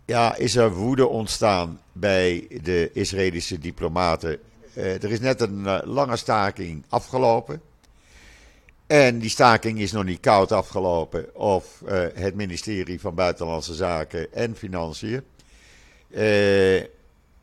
ja, 0.05 0.35
is 0.35 0.55
er 0.55 0.73
woede 0.73 1.07
ontstaan 1.07 1.79
bij 1.91 2.47
de 2.63 2.89
Israëlische 2.93 3.59
diplomaten. 3.59 4.39
Uh, 4.73 5.03
er 5.03 5.11
is 5.11 5.19
net 5.19 5.41
een 5.41 5.59
uh, 5.59 5.79
lange 5.83 6.17
staking 6.17 6.83
afgelopen. 6.89 7.61
En 8.89 9.19
die 9.19 9.29
staking 9.29 9.79
is 9.79 9.91
nog 9.91 10.03
niet 10.03 10.19
koud 10.19 10.51
afgelopen. 10.51 11.35
Of 11.35 11.81
het 12.13 12.35
ministerie 12.35 12.99
van 12.99 13.15
Buitenlandse 13.15 13.73
Zaken 13.73 14.33
en 14.33 14.55
Financiën. 14.55 15.23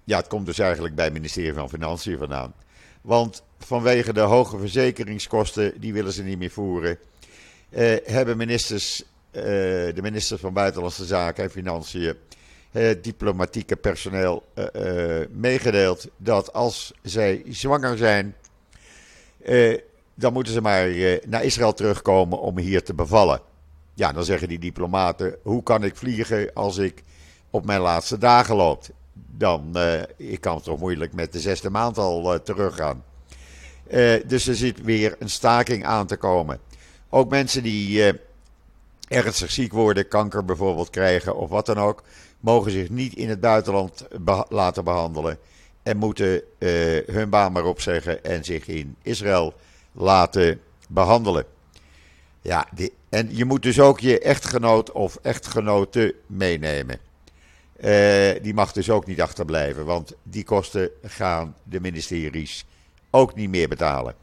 ja, 0.05 0.17
het 0.17 0.27
komt 0.27 0.47
dus 0.47 0.59
eigenlijk 0.59 0.95
bij 0.95 1.05
het 1.05 1.15
ministerie 1.15 1.55
van 1.55 1.69
Financiën 1.69 2.19
vandaan. 2.19 2.55
Want 3.01 3.43
vanwege 3.59 4.13
de 4.13 4.21
hoge 4.21 4.59
verzekeringskosten, 4.59 5.81
die 5.81 5.93
willen 5.93 6.13
ze 6.13 6.23
niet 6.23 6.39
meer 6.39 6.51
voeren, 6.51 6.99
eh, 7.69 7.97
hebben 8.05 8.37
ministers, 8.37 9.03
eh, 9.31 9.43
de 9.43 9.99
minister 10.03 10.39
van 10.39 10.53
Buitenlandse 10.53 11.05
Zaken 11.05 11.45
en 11.45 11.51
Financiën, 11.51 12.17
het 12.71 13.05
diplomatieke 13.05 13.77
personeel 13.77 14.45
eh, 14.55 15.21
eh, 15.21 15.29
meegedeeld 15.31 16.09
dat 16.17 16.53
als 16.53 16.93
zij 17.03 17.43
zwanger 17.49 17.97
zijn, 17.97 18.35
eh, 19.43 19.79
dan 20.19 20.33
moeten 20.33 20.53
ze 20.53 20.61
maar 20.61 20.89
naar 21.27 21.45
Israël 21.45 21.73
terugkomen 21.73 22.41
om 22.41 22.59
hier 22.59 22.83
te 22.83 22.95
bevallen. 22.95 23.41
Ja, 23.95 24.13
dan 24.13 24.25
zeggen 24.25 24.49
die 24.49 24.59
diplomaten: 24.59 25.37
hoe 25.43 25.63
kan 25.63 25.85
ik 25.85 25.97
vliegen 25.97 26.51
als 26.55 26.77
ik 26.77 27.03
op 27.51 27.67
mijn 27.67 27.81
laatste 27.81 28.19
dagen 28.19 28.57
loop? 28.57 28.85
Dan 29.13 29.73
uh, 29.75 30.03
ik 30.17 30.41
kan 30.41 30.61
toch 30.61 30.79
moeilijk 30.79 31.13
met 31.13 31.33
de 31.33 31.41
zesde 31.41 31.71
maand 31.71 31.99
al 31.99 32.35
uh, 32.35 32.39
teruggaan. 32.39 33.05
Dus 34.27 34.47
er 34.47 34.55
zit 34.55 34.83
weer 34.83 35.17
een 35.19 35.31
staking 35.31 35.85
aan 35.85 36.07
te 36.07 36.17
komen. 36.17 36.59
Ook 37.11 37.31
mensen 37.31 37.63
die 37.63 38.13
ernstig 39.09 39.51
ziek 39.51 39.73
worden, 39.73 40.09
kanker 40.09 40.45
bijvoorbeeld 40.45 40.91
krijgen 40.91 41.37
of 41.37 41.49
wat 41.49 41.67
dan 41.67 41.79
ook, 41.79 42.03
mogen 42.41 42.71
zich 42.71 42.91
niet 42.91 43.15
in 43.15 43.29
het 43.29 43.41
buitenland 43.41 44.07
laten 44.49 44.85
behandelen. 44.85 45.39
En 45.83 45.97
moeten 45.97 46.43
hun 47.07 47.31
baan 47.31 47.53
maar 47.53 47.65
opzeggen 47.65 48.25
en 48.25 48.45
zich 48.45 48.67
in 48.67 48.97
Israël 49.03 49.55
laten 49.97 50.61
behandelen. 50.89 51.45
Ja, 52.43 52.67
die, 52.75 52.93
en 53.09 53.37
je 53.37 53.45
moet 53.45 53.63
dus 53.63 53.81
ook 53.81 54.01
je 54.01 54.21
echtgenoot 54.21 54.93
of 54.93 55.19
echtgenote 55.23 56.15
meenemen. 56.27 56.99
Uh, 57.81 58.43
die 58.43 58.55
mag 58.55 58.73
dus 58.73 58.91
ook 58.91 59.07
niet 59.07 59.21
achterblijven, 59.21 59.85
want 59.85 60.15
die 60.23 60.45
kosten 60.45 60.91
gaan 61.03 61.57
de 61.63 61.81
ministeries 61.81 62.65
ook 63.11 63.35
niet 63.35 63.51
meer 63.51 63.69
betalen. 63.69 64.15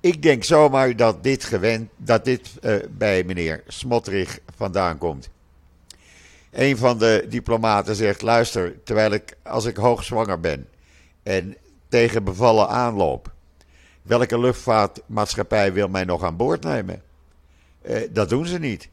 Ik 0.00 0.22
denk 0.22 0.44
zomaar 0.44 0.96
dat 0.96 1.22
dit, 1.22 1.44
gewend, 1.44 1.90
dat 1.96 2.24
dit 2.24 2.50
uh, 2.62 2.76
bij 2.90 3.24
meneer 3.24 3.62
Smotrich 3.66 4.38
vandaan 4.56 4.98
komt. 4.98 5.30
Een 6.50 6.76
van 6.76 6.98
de 6.98 7.26
diplomaten 7.28 7.94
zegt: 7.94 8.22
luister, 8.22 8.82
terwijl 8.84 9.12
ik, 9.12 9.36
als 9.42 9.64
ik 9.64 9.76
hoogzwanger 9.76 10.40
ben 10.40 10.68
en 11.22 11.56
tegen 11.88 12.24
bevallen 12.24 12.68
aanloop, 12.68 13.31
welke 14.02 14.38
luchtvaartmaatschappij 14.38 15.72
wil 15.72 15.88
mij 15.88 16.04
nog 16.04 16.22
aan 16.22 16.36
boord 16.36 16.64
nemen? 16.64 17.02
Uh, 17.82 17.96
dat 18.10 18.28
doen 18.28 18.46
ze 18.46 18.58
niet. 18.58 18.88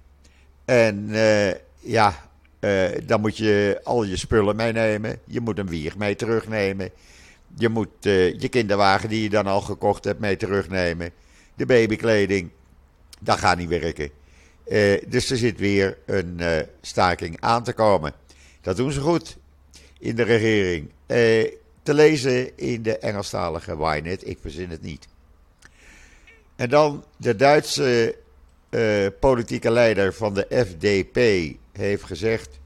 En 0.65 1.09
uh, 1.09 1.51
ja, 1.79 2.29
uh, 2.59 2.87
dan 3.03 3.21
moet 3.21 3.37
je 3.37 3.79
al 3.83 4.03
je 4.03 4.17
spullen 4.17 4.55
meenemen. 4.55 5.19
Je 5.25 5.39
moet 5.39 5.59
een 5.59 5.67
wieg 5.67 5.97
mee 5.97 6.15
terugnemen. 6.15 6.91
Je 7.57 7.69
moet 7.69 7.89
je 8.01 8.47
kinderwagen 8.49 9.09
die 9.09 9.23
je 9.23 9.29
dan 9.29 9.47
al 9.47 9.61
gekocht 9.61 10.03
hebt 10.03 10.19
mee 10.19 10.37
terugnemen. 10.37 11.11
De 11.55 11.65
babykleding. 11.65 12.49
Dat 13.19 13.37
gaat 13.37 13.57
niet 13.57 13.69
werken. 13.69 14.09
dus 15.07 15.31
er 15.31 15.37
zit 15.37 15.59
weer 15.59 15.97
een 16.05 16.41
staking 16.81 17.41
aan 17.41 17.63
te 17.63 17.73
komen. 17.73 18.13
Dat 18.61 18.77
doen 18.77 18.91
ze 18.91 18.99
goed 19.01 19.37
in 19.99 20.15
de 20.15 20.23
regering 20.23 20.91
te 21.89 21.95
lezen 21.95 22.57
in 22.57 22.81
de 22.83 22.97
Engelstalige 22.97 23.75
Ynet. 23.75 24.27
Ik 24.27 24.37
verzin 24.41 24.69
het 24.69 24.81
niet. 24.81 25.07
En 26.55 26.69
dan 26.69 27.03
de 27.17 27.35
Duitse 27.35 28.15
uh, 28.69 29.07
politieke 29.19 29.71
leider 29.71 30.13
van 30.13 30.33
de 30.33 30.45
FDP 30.49 31.17
heeft 31.71 32.03
gezegd 32.03 32.59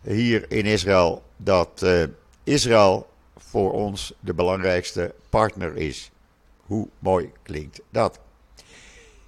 hier 0.00 0.50
in 0.50 0.66
Israël 0.66 1.22
dat 1.36 1.80
uh, 1.84 2.04
Israël 2.44 3.08
voor 3.36 3.72
ons 3.72 4.14
de 4.20 4.34
belangrijkste 4.34 5.14
partner 5.28 5.76
is. 5.76 6.10
Hoe 6.56 6.88
mooi 6.98 7.32
klinkt 7.42 7.80
dat? 7.90 8.18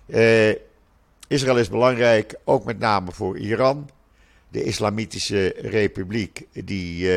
Uh, 0.07 0.51
Israël 1.29 1.59
is 1.59 1.69
belangrijk, 1.69 2.35
ook 2.45 2.65
met 2.65 2.79
name 2.79 3.13
voor 3.13 3.39
Iran. 3.39 3.91
De 4.49 4.63
Islamitische 4.63 5.55
Republiek, 5.57 6.47
die 6.53 7.09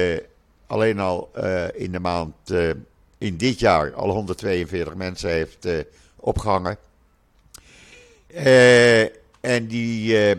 alleen 0.67 0.99
al 0.99 1.31
uh, 1.37 1.65
in 1.73 1.91
de 1.91 1.99
maand, 1.99 2.33
uh, 2.51 2.69
in 3.17 3.37
dit 3.37 3.59
jaar, 3.59 3.93
al 3.93 4.09
142 4.09 4.95
mensen 4.95 5.29
heeft 5.29 5.65
uh, 5.65 5.79
opgehangen. 6.15 6.77
en 9.41 9.67
die, 9.67 10.35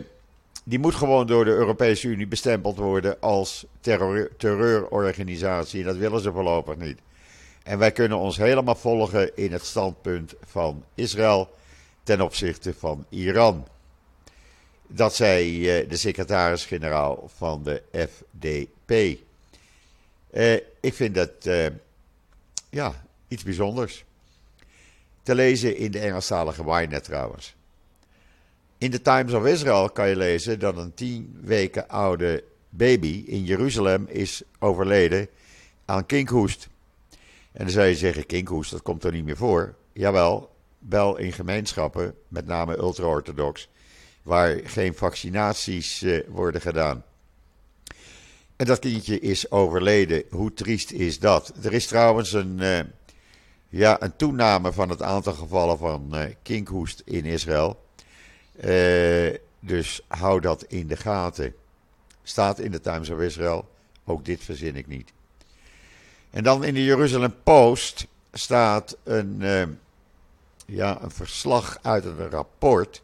die 0.63 0.79
moet 0.79 0.95
gewoon 0.95 1.27
door 1.27 1.45
de 1.45 1.51
Europese 1.51 2.07
Unie 2.07 2.27
bestempeld 2.27 2.77
worden 2.77 3.21
als 3.21 3.65
terreur, 3.79 4.29
terreurorganisatie. 4.37 5.83
Dat 5.83 5.97
willen 5.97 6.21
ze 6.21 6.31
voorlopig 6.31 6.75
niet. 6.77 6.99
En 7.63 7.77
wij 7.77 7.91
kunnen 7.91 8.17
ons 8.17 8.37
helemaal 8.37 8.75
volgen 8.75 9.35
in 9.35 9.51
het 9.51 9.65
standpunt 9.65 10.33
van 10.45 10.83
Israël 10.95 11.49
ten 12.03 12.21
opzichte 12.21 12.73
van 12.73 13.05
Iran. 13.09 13.67
Dat 14.87 15.15
zei 15.15 15.61
de 15.87 15.97
secretaris-generaal 15.97 17.29
van 17.35 17.63
de 17.63 17.81
FDP. 17.91 19.19
Uh, 20.31 20.53
ik 20.79 20.93
vind 20.93 21.15
dat 21.15 21.31
uh, 21.43 21.65
ja, 22.69 23.05
iets 23.27 23.43
bijzonders. 23.43 24.05
Te 25.23 25.35
lezen 25.35 25.77
in 25.77 25.91
de 25.91 25.99
Engelstalige 25.99 26.63
Ynet 26.63 27.03
trouwens. 27.03 27.55
In 28.77 28.91
de 28.91 29.01
Times 29.01 29.33
of 29.33 29.45
Israel 29.45 29.89
kan 29.89 30.09
je 30.09 30.15
lezen 30.15 30.59
dat 30.59 30.77
een 30.77 30.93
tien 30.93 31.39
weken 31.41 31.87
oude 31.87 32.43
baby 32.69 33.23
in 33.27 33.43
Jeruzalem 33.43 34.05
is 34.07 34.41
overleden 34.59 35.27
aan 35.85 36.05
kinkhoest. 36.05 36.67
En 37.51 37.63
dan 37.63 37.69
zou 37.69 37.87
je 37.87 37.95
zeggen, 37.95 38.25
kinkhoest, 38.25 38.71
dat 38.71 38.81
komt 38.81 39.03
er 39.03 39.11
niet 39.11 39.25
meer 39.25 39.37
voor. 39.37 39.75
Jawel, 39.93 40.55
wel 40.77 41.17
in 41.17 41.31
gemeenschappen, 41.31 42.15
met 42.27 42.45
name 42.45 42.77
ultra-orthodox, 42.77 43.69
waar 44.23 44.59
geen 44.63 44.93
vaccinaties 44.93 46.03
uh, 46.03 46.23
worden 46.27 46.61
gedaan. 46.61 47.03
En 48.59 48.65
dat 48.65 48.79
kindje 48.79 49.19
is 49.19 49.51
overleden. 49.51 50.23
Hoe 50.29 50.53
triest 50.53 50.91
is 50.91 51.19
dat? 51.19 51.53
Er 51.63 51.73
is 51.73 51.87
trouwens 51.87 52.33
een, 52.33 52.57
uh, 52.59 52.79
ja, 53.69 54.01
een 54.01 54.15
toename 54.15 54.73
van 54.73 54.89
het 54.89 55.01
aantal 55.01 55.33
gevallen 55.33 55.77
van 55.77 56.09
uh, 56.13 56.23
kinkhoest 56.41 57.01
in 57.05 57.25
Israël. 57.25 57.83
Uh, 58.65 59.35
dus 59.59 60.01
hou 60.07 60.39
dat 60.39 60.63
in 60.63 60.87
de 60.87 60.97
gaten. 60.97 61.55
Staat 62.23 62.59
in 62.59 62.71
de 62.71 62.81
Times 62.81 63.09
of 63.09 63.19
Israel. 63.19 63.69
Ook 64.05 64.25
dit 64.25 64.43
verzin 64.43 64.75
ik 64.75 64.87
niet. 64.87 65.11
En 66.29 66.43
dan 66.43 66.63
in 66.63 66.73
de 66.73 66.83
Jeruzalem 66.83 67.35
Post 67.43 68.07
staat 68.33 68.97
een, 69.03 69.41
ja, 70.65 71.01
een 71.01 71.11
verslag 71.11 71.79
uit 71.81 72.05
een 72.05 72.29
rapport 72.29 73.01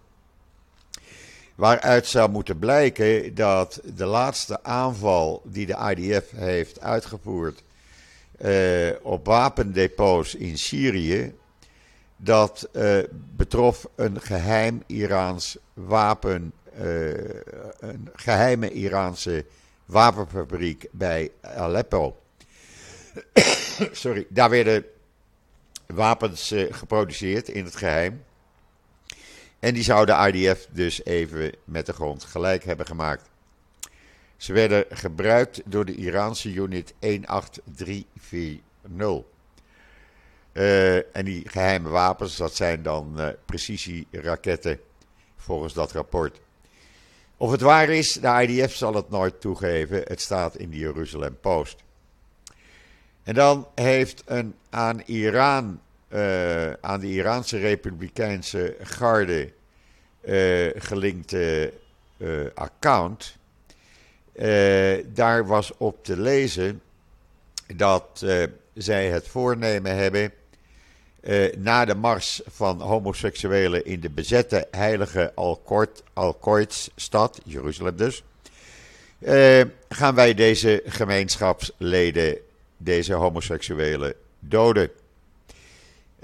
Waaruit 1.55 2.07
zou 2.07 2.29
moeten 2.29 2.59
blijken 2.59 3.35
dat 3.35 3.81
de 3.95 4.05
laatste 4.05 4.63
aanval 4.63 5.41
die 5.45 5.65
de 5.65 5.95
IDF 5.95 6.31
heeft 6.31 6.79
uitgevoerd 6.79 7.63
uh, 8.41 8.89
op 9.01 9.25
wapendepots 9.25 10.35
in 10.35 10.57
Syrië, 10.57 11.33
dat 12.17 12.69
uh, 12.73 12.97
betrof 13.35 13.87
een 13.95 14.21
geheim 14.21 14.83
Iraans 14.85 15.57
wapen, 15.73 16.53
uh, 16.81 17.09
een 17.79 18.09
geheime 18.13 18.71
Iraanse 18.71 19.45
wapenfabriek 19.85 20.87
bij 20.91 21.31
Aleppo. 21.41 22.17
Sorry, 23.91 24.27
daar 24.29 24.49
werden 24.49 24.85
wapens 25.87 26.53
geproduceerd 26.69 27.49
in 27.49 27.65
het 27.65 27.75
geheim. 27.75 28.23
En 29.65 29.73
die 29.73 29.83
zou 29.83 30.05
de 30.05 30.31
IDF 30.31 30.67
dus 30.71 31.05
even 31.05 31.51
met 31.63 31.85
de 31.85 31.93
grond 31.93 32.23
gelijk 32.23 32.63
hebben 32.63 32.85
gemaakt. 32.85 33.29
Ze 34.37 34.53
werden 34.53 34.85
gebruikt 34.89 35.61
door 35.65 35.85
de 35.85 35.95
Iraanse 35.95 36.53
unit 36.53 36.93
18340. 36.99 39.25
Uh, 40.53 40.97
eh, 40.97 41.03
en 41.13 41.25
die 41.25 41.49
geheime 41.49 41.89
wapens, 41.89 42.35
dat 42.35 42.55
zijn 42.55 42.83
dan 42.83 43.13
uh, 43.17 43.27
precisieraketten, 43.45 44.79
volgens 45.37 45.73
dat 45.73 45.91
rapport. 45.91 46.39
Of 47.37 47.51
het 47.51 47.61
waar 47.61 47.89
is, 47.89 48.13
de 48.13 48.47
IDF 48.47 48.75
zal 48.75 48.93
het 48.93 49.09
nooit 49.09 49.41
toegeven. 49.41 50.01
Het 50.03 50.21
staat 50.21 50.55
in 50.55 50.69
de 50.69 50.77
Jeruzalem 50.77 51.37
Post. 51.39 51.83
En 53.23 53.33
dan 53.33 53.67
heeft 53.75 54.23
een 54.25 54.55
aan 54.69 55.01
Iran 55.05 55.79
uh, 56.15 56.73
aan 56.81 56.99
de 56.99 57.07
Iraanse 57.07 57.57
Republikeinse 57.57 58.75
Garde 58.81 59.51
uh, 60.25 60.71
gelinkte 60.75 61.73
uh, 62.17 62.45
account. 62.53 63.37
daar 65.13 65.45
was 65.45 65.77
op 65.77 66.03
te 66.03 66.17
lezen 66.19 66.81
dat 67.75 68.25
zij 68.73 69.09
het 69.09 69.27
voornemen 69.27 69.95
hebben. 69.95 70.31
na 71.57 71.85
de 71.85 71.95
mars 71.95 72.41
van 72.45 72.81
homoseksuelen 72.81 73.85
in 73.85 73.99
de 73.99 74.09
bezette 74.09 74.67
heilige 74.71 75.31
Al-Qoids-stad, 76.13 77.41
Jeruzalem 77.43 77.95
dus, 77.95 78.23
gaan 79.89 80.15
wij 80.15 80.33
deze 80.33 80.83
gemeenschapsleden, 80.85 82.37
deze 82.77 83.13
homoseksuelen, 83.13 84.13
doden. 84.39 84.89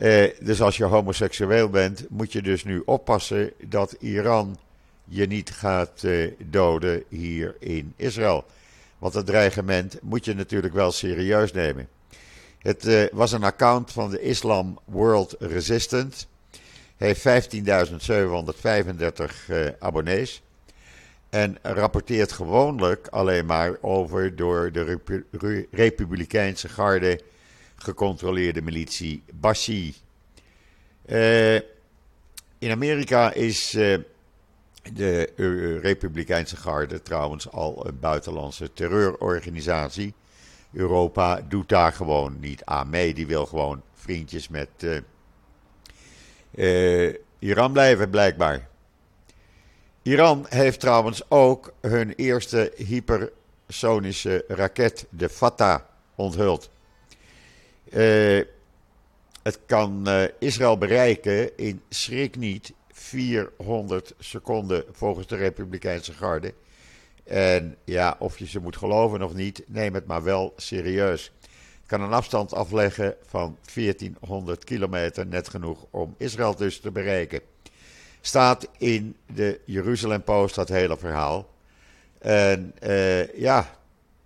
Eh, 0.01 0.29
dus 0.39 0.61
als 0.61 0.77
je 0.77 0.83
homoseksueel 0.83 1.69
bent, 1.69 2.05
moet 2.09 2.31
je 2.31 2.41
dus 2.41 2.63
nu 2.63 2.81
oppassen 2.85 3.51
dat 3.63 3.95
Iran 3.99 4.57
je 5.03 5.25
niet 5.25 5.51
gaat 5.51 6.03
eh, 6.03 6.31
doden 6.37 7.03
hier 7.09 7.55
in 7.59 7.93
Israël. 7.95 8.45
Want 8.97 9.13
het 9.13 9.25
dreigement 9.25 9.97
moet 10.01 10.25
je 10.25 10.33
natuurlijk 10.33 10.73
wel 10.73 10.91
serieus 10.91 11.51
nemen. 11.51 11.87
Het 12.57 12.85
uh, 12.85 13.03
was 13.11 13.31
een 13.31 13.43
account 13.43 13.91
van 13.91 14.09
de 14.09 14.21
Islam 14.21 14.79
World 14.85 15.35
Resistant. 15.39 16.27
Heeft 16.97 17.27
15.735 17.55 17.65
uh, 19.49 19.67
abonnees. 19.79 20.41
En 21.29 21.57
rapporteert 21.61 22.31
gewoonlijk 22.31 23.07
alleen 23.07 23.45
maar 23.45 23.75
over 23.81 24.35
door 24.35 24.71
de 24.71 24.99
Republikeinse 25.71 26.69
garde 26.69 27.19
gecontroleerde 27.83 28.61
militie 28.61 29.23
Bashi. 29.33 29.95
Uh, 31.05 31.55
in 32.57 32.71
Amerika 32.71 33.33
is 33.33 33.75
uh, 33.75 33.97
de 34.93 35.33
Republikeinse 35.81 36.57
Garde 36.57 37.01
trouwens 37.01 37.51
al 37.51 37.87
een 37.87 37.99
buitenlandse 37.99 38.73
terreurorganisatie. 38.73 40.13
Europa 40.73 41.41
doet 41.47 41.69
daar 41.69 41.93
gewoon 41.93 42.39
niet 42.39 42.65
aan 42.65 42.89
mee. 42.89 43.13
Die 43.13 43.27
wil 43.27 43.45
gewoon 43.45 43.81
vriendjes 43.93 44.47
met 44.47 44.69
Iran 47.39 47.71
blijven, 47.71 48.09
blijkbaar. 48.09 48.69
Iran 50.01 50.45
heeft 50.49 50.79
trouwens 50.79 51.29
ook 51.29 51.73
hun 51.81 52.13
eerste 52.15 52.73
hypersonische 52.75 54.43
raket, 54.47 55.05
de 55.09 55.29
Fatah, 55.29 55.81
onthuld. 56.15 56.69
Uh, 57.93 58.41
het 59.43 59.59
kan 59.65 60.07
Israël 60.39 60.77
bereiken 60.77 61.57
in 61.57 61.81
schrik 61.89 62.35
niet 62.35 62.73
400 62.91 64.13
seconden 64.19 64.83
volgens 64.91 65.27
de 65.27 65.35
Republikeinse 65.35 66.13
Garde. 66.13 66.53
En 67.23 67.75
ja, 67.83 68.15
of 68.19 68.37
je 68.37 68.47
ze 68.47 68.59
moet 68.59 68.77
geloven 68.77 69.21
of 69.21 69.33
niet, 69.33 69.63
neem 69.67 69.93
het 69.93 70.07
maar 70.07 70.23
wel 70.23 70.53
serieus. 70.55 71.31
Het 71.41 71.85
kan 71.85 72.01
een 72.01 72.13
afstand 72.13 72.53
afleggen 72.53 73.15
van 73.25 73.57
1400 73.73 74.63
kilometer, 74.63 75.25
net 75.25 75.49
genoeg 75.49 75.85
om 75.89 76.15
Israël 76.17 76.55
dus 76.55 76.79
te 76.79 76.91
bereiken. 76.91 77.41
Staat 78.21 78.67
in 78.77 79.15
de 79.33 79.59
Jeruzalem 79.65 80.23
Post 80.23 80.55
dat 80.55 80.69
hele 80.69 80.97
verhaal. 80.97 81.49
En 82.19 82.73
uh, 82.83 83.33
ja, 83.33 83.75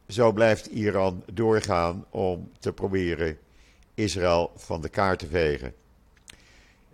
zo 0.08 0.32
blijft 0.32 0.66
Iran 0.66 1.24
doorgaan 1.34 2.06
om 2.10 2.52
te 2.60 2.74
proberen 2.74 3.38
Israël 3.96 4.52
van 4.56 4.82
de 4.82 4.90
kaart 4.90 5.20
te 5.20 5.28
vegen. 5.28 5.74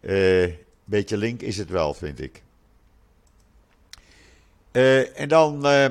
Uh, 0.02 0.54
beetje 0.84 1.18
link 1.18 1.42
is 1.42 1.58
het 1.58 1.70
wel, 1.70 1.94
vind 1.94 2.22
ik. 2.22 2.42
Uh, 4.72 5.20
en 5.20 5.28
dan 5.28 5.68
uh, 5.68 5.86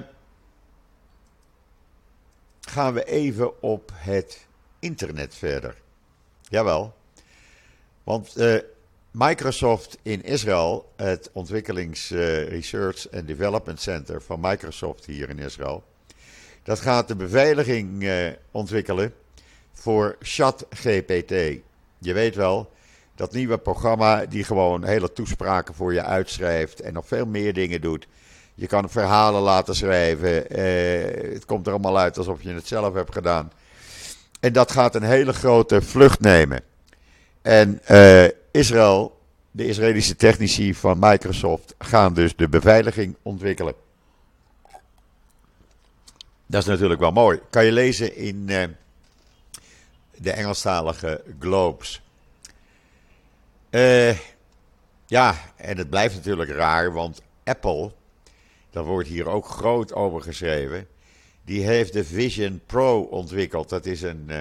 gaan 2.60 2.94
we 2.94 3.04
even 3.04 3.62
op 3.62 3.92
het 3.94 4.46
internet 4.78 5.34
verder. 5.34 5.76
Jawel. 6.48 6.94
Want 8.04 8.36
Microsoft 9.10 9.98
in 10.02 10.22
Israël, 10.22 10.92
het 10.96 11.30
ontwikkelings 11.32 12.10
research 12.10 13.10
and 13.10 13.26
development 13.26 13.80
center 13.80 14.22
van 14.22 14.40
Microsoft 14.40 15.04
hier 15.06 15.28
in 15.28 15.38
Israël, 15.38 15.84
dat 16.62 16.80
gaat 16.80 17.08
de 17.08 17.16
beveiliging 17.16 18.10
ontwikkelen 18.50 19.14
voor 19.80 20.16
ChatGPT. 20.20 21.32
Je 21.98 22.12
weet 22.12 22.34
wel, 22.34 22.70
dat 23.14 23.32
nieuwe 23.32 23.58
programma 23.58 24.26
die 24.26 24.44
gewoon 24.44 24.84
hele 24.84 25.12
toespraken 25.12 25.74
voor 25.74 25.92
je 25.92 26.02
uitschrijft 26.02 26.80
en 26.80 26.92
nog 26.92 27.06
veel 27.06 27.26
meer 27.26 27.54
dingen 27.54 27.80
doet. 27.80 28.06
Je 28.54 28.66
kan 28.66 28.90
verhalen 28.90 29.42
laten 29.42 29.74
schrijven. 29.74 30.50
Eh, 30.50 31.32
het 31.32 31.44
komt 31.44 31.66
er 31.66 31.72
allemaal 31.72 31.98
uit 31.98 32.18
alsof 32.18 32.42
je 32.42 32.52
het 32.52 32.66
zelf 32.66 32.94
hebt 32.94 33.12
gedaan. 33.12 33.52
En 34.40 34.52
dat 34.52 34.72
gaat 34.72 34.94
een 34.94 35.02
hele 35.02 35.32
grote 35.32 35.82
vlucht 35.82 36.20
nemen. 36.20 36.62
En 37.42 37.80
uh, 37.90 38.24
Israël, 38.50 39.20
de 39.50 39.66
Israëlische 39.66 40.16
technici 40.16 40.74
van 40.74 40.96
Microsoft, 41.00 41.74
gaan 41.78 42.14
dus 42.14 42.36
de 42.36 42.48
beveiliging 42.48 43.16
ontwikkelen. 43.22 43.74
Dat 46.46 46.62
is 46.62 46.68
natuurlijk 46.68 47.00
wel 47.00 47.12
mooi. 47.12 47.40
Kan 47.50 47.64
je 47.64 47.72
lezen 47.72 48.16
in 48.16 48.46
uh, 48.48 48.64
de 50.20 50.30
Engelstalige 50.30 51.22
Globes. 51.38 52.00
Uh, 53.70 54.18
ja, 55.06 55.52
en 55.56 55.78
het 55.78 55.90
blijft 55.90 56.14
natuurlijk 56.14 56.50
raar, 56.50 56.92
want 56.92 57.22
Apple, 57.44 57.92
daar 58.70 58.84
wordt 58.84 59.08
hier 59.08 59.26
ook 59.26 59.46
groot 59.46 59.92
over 59.92 60.22
geschreven, 60.22 60.86
die 61.44 61.62
heeft 61.62 61.92
de 61.92 62.04
Vision 62.04 62.60
Pro 62.66 63.00
ontwikkeld. 63.00 63.68
Dat 63.68 63.86
is 63.86 64.02
een 64.02 64.26
uh, 64.28 64.40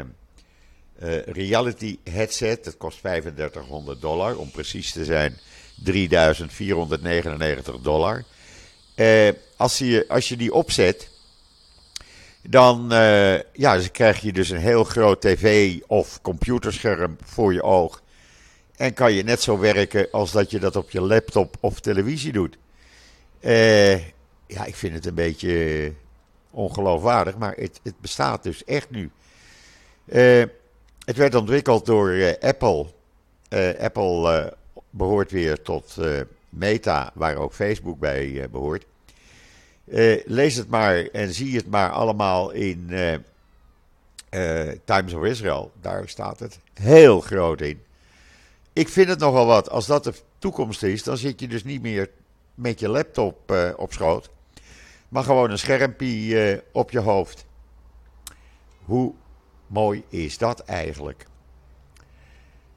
uh, 1.04 1.24
reality 1.24 1.98
headset, 2.04 2.64
dat 2.64 2.78
kost 2.78 3.00
3500 3.00 4.02
dollar, 4.02 4.38
om 4.38 4.52
precies 4.52 4.92
te 4.92 5.06
zijn 5.06 5.38
3499 5.84 7.80
dollar. 7.80 8.24
als, 9.58 9.78
je, 9.78 10.06
als 10.08 10.30
je 10.30 10.38
die 10.38 10.54
opzet, 10.54 11.10
dan 12.42 12.88
ja, 13.54 13.78
dan 13.78 13.92
krijg 13.92 14.20
je 14.20 14.34
dus 14.34 14.50
een 14.50 14.58
heel 14.58 14.84
groot 14.84 15.22
tv 15.22 15.78
of 15.88 16.22
computerscherm 16.22 17.18
voor 17.24 17.54
je 17.54 17.64
oog 17.64 18.02
en 18.80 18.94
kan 18.94 19.14
je 19.14 19.24
net 19.24 19.42
zo 19.42 19.60
werken 19.60 20.08
als 20.12 20.32
dat 20.32 20.52
je 20.52 20.60
dat 20.60 20.76
op 20.76 20.90
je 20.90 21.02
laptop 21.02 21.58
of 21.60 21.80
televisie 21.80 22.32
doet. 22.32 22.58
Uh, 23.42 23.98
ja, 24.48 24.66
ik 24.66 24.76
vind 24.76 24.94
het 24.94 25.06
een 25.06 25.14
beetje 25.14 25.94
ongeloofwaardig, 26.52 27.38
maar 27.38 27.54
het, 27.56 27.80
het 27.84 28.00
bestaat 28.00 28.44
dus 28.44 28.64
echt 28.64 28.90
nu. 28.90 29.12
Uh, 30.06 30.44
het 31.06 31.18
werd 31.18 31.36
ontwikkeld 31.36 31.86
door 31.86 32.38
Apple. 32.40 32.86
Apple 33.80 34.54
behoort 34.90 35.32
weer 35.32 35.62
tot 35.62 35.98
Meta, 36.50 37.12
waar 37.14 37.36
ook 37.36 37.54
Facebook 37.54 38.00
bij 38.00 38.48
behoort. 38.52 38.86
Lees 40.26 40.56
het 40.56 40.70
maar 40.70 41.06
en 41.06 41.34
zie 41.34 41.56
het 41.56 41.68
maar 41.70 41.92
allemaal 41.92 42.52
in 42.52 42.90
Times 44.86 45.14
of 45.14 45.24
Israel. 45.24 45.72
Daar 45.82 46.10
staat 46.10 46.40
het 46.40 46.60
heel 46.74 47.22
groot 47.22 47.62
in. 47.62 47.82
Ik 48.74 48.90
vind 48.90 49.10
het 49.10 49.20
nogal 49.20 49.46
wat. 49.46 49.70
Als 49.70 49.86
dat 49.86 50.04
de 50.04 50.14
toekomst 50.38 50.84
is, 50.84 51.04
dan 51.04 51.18
zit 51.18 51.40
je 51.40 51.48
dus 51.48 51.64
niet 51.64 51.82
meer 51.82 52.10
met 52.56 52.80
je 52.80 52.90
laptop 52.90 53.54
op 53.76 53.94
schoot. 53.94 54.30
Maar 55.10 55.24
gewoon 55.24 55.52
een 55.52 55.60
schermpje 55.60 56.64
op 56.72 56.92
je 56.92 57.00
hoofd. 57.00 57.46
Hoe 58.86 59.14
mooi 59.68 60.04
is 60.10 60.38
dat 60.38 60.60
eigenlijk? 60.60 61.26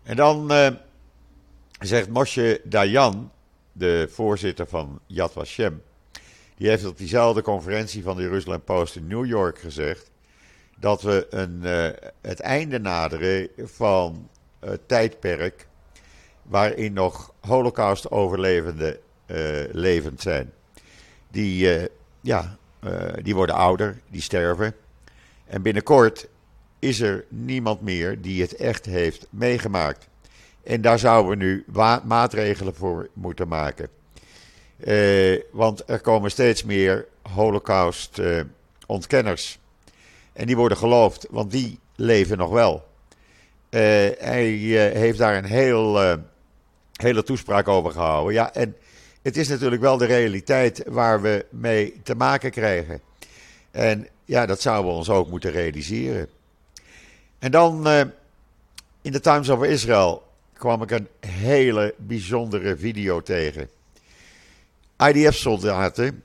En 0.02 0.16
dan 0.16 0.52
zegt 1.78 2.08
Moshe 2.08 2.60
Dayan, 2.64 3.30
de 3.72 4.08
voorzitter 4.10 4.66
van 4.66 5.00
Yad 5.06 5.32
Vashem. 5.32 5.82
Die 6.62 6.70
heeft 6.70 6.86
op 6.86 6.98
diezelfde 6.98 7.42
conferentie 7.42 8.02
van 8.02 8.16
de 8.16 8.22
Jerusalem 8.22 8.62
Post 8.64 8.96
in 8.96 9.06
New 9.06 9.26
York 9.26 9.58
gezegd. 9.58 10.10
Dat 10.78 11.02
we 11.02 11.26
een, 11.30 11.60
het 12.20 12.40
einde 12.40 12.78
naderen 12.78 13.48
van 13.58 14.28
het 14.60 14.88
tijdperk 14.88 15.66
waarin 16.42 16.92
nog 16.92 17.34
Holocaust-overlevenden 17.40 18.98
uh, 19.26 19.36
levend 19.72 20.20
zijn. 20.20 20.52
Die, 21.30 21.80
uh, 21.80 21.86
ja, 22.20 22.56
die 23.22 23.34
worden 23.34 23.54
ouder, 23.54 24.00
die 24.10 24.22
sterven. 24.22 24.74
En 25.46 25.62
binnenkort 25.62 26.28
is 26.78 27.00
er 27.00 27.24
niemand 27.28 27.80
meer 27.80 28.20
die 28.20 28.42
het 28.42 28.54
echt 28.54 28.84
heeft 28.84 29.26
meegemaakt. 29.30 30.08
En 30.64 30.80
daar 30.80 30.98
zouden 30.98 31.30
we 31.30 31.44
nu 31.44 31.64
maatregelen 32.04 32.74
voor 32.74 33.08
moeten 33.12 33.48
maken. 33.48 33.88
Want 35.50 35.82
er 35.86 36.00
komen 36.00 36.30
steeds 36.30 36.64
meer 36.64 37.06
Holocaust-ontkenners. 37.22 39.58
en 40.32 40.46
die 40.46 40.56
worden 40.56 40.78
geloofd, 40.78 41.26
want 41.30 41.50
die 41.50 41.78
leven 41.96 42.38
nog 42.38 42.50
wel. 42.50 42.84
hij 44.18 44.46
heeft 44.94 45.18
daar 45.18 45.36
een 45.36 45.44
heel 45.44 46.18
hele 46.92 47.22
toespraak 47.22 47.68
over 47.68 47.92
gehouden. 47.92 48.34
Ja, 48.34 48.54
en 48.54 48.76
het 49.22 49.36
is 49.36 49.48
natuurlijk 49.48 49.82
wel 49.82 49.96
de 49.96 50.04
realiteit 50.04 50.82
waar 50.86 51.22
we 51.22 51.44
mee 51.50 52.00
te 52.02 52.14
maken 52.14 52.50
krijgen. 52.50 53.00
En 53.70 54.08
ja, 54.24 54.46
dat 54.46 54.60
zouden 54.60 54.90
we 54.90 54.96
ons 54.98 55.10
ook 55.10 55.30
moeten 55.30 55.50
realiseren. 55.50 56.28
En 57.38 57.50
dan 57.50 57.86
in 59.02 59.12
de 59.12 59.20
Times 59.20 59.48
of 59.48 59.64
Israel 59.64 60.22
kwam 60.52 60.82
ik 60.82 60.90
een 60.90 61.08
hele 61.26 61.94
bijzondere 61.96 62.76
video 62.76 63.22
tegen. 63.22 63.68
IDF-soldaten 65.08 66.22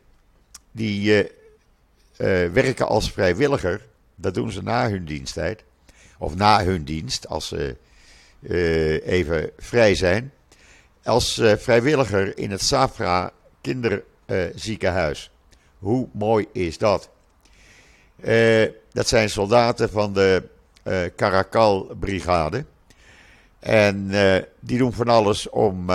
die 0.72 1.10
uh, 1.10 1.20
uh, 1.20 2.52
werken 2.52 2.88
als 2.88 3.12
vrijwilliger. 3.12 3.86
Dat 4.16 4.34
doen 4.34 4.52
ze 4.52 4.64
na 4.64 4.90
hun 4.90 5.06
diensttijd. 5.06 5.64
Of 6.18 6.36
na 6.36 6.64
hun 6.64 6.84
dienst, 6.84 7.28
als 7.28 7.48
ze 7.48 7.76
even 9.06 9.52
vrij 9.58 9.96
zijn 9.96 10.32
als 11.04 11.42
vrijwilliger 11.58 12.38
in 12.38 12.52
het 12.52 12.62
Safra 12.62 13.32
kinderziekenhuis. 13.62 15.32
Hoe 15.80 16.08
mooi 16.12 16.48
is 16.52 16.78
dat? 16.78 17.10
Dat 18.92 19.08
zijn 19.08 19.30
soldaten 19.30 19.90
van 19.90 20.14
de 20.14 20.44
Caracal-brigade. 21.16 22.66
En 23.60 24.10
die 24.60 24.78
doen 24.78 24.94
van 24.94 25.08
alles 25.08 25.50
om 25.50 25.86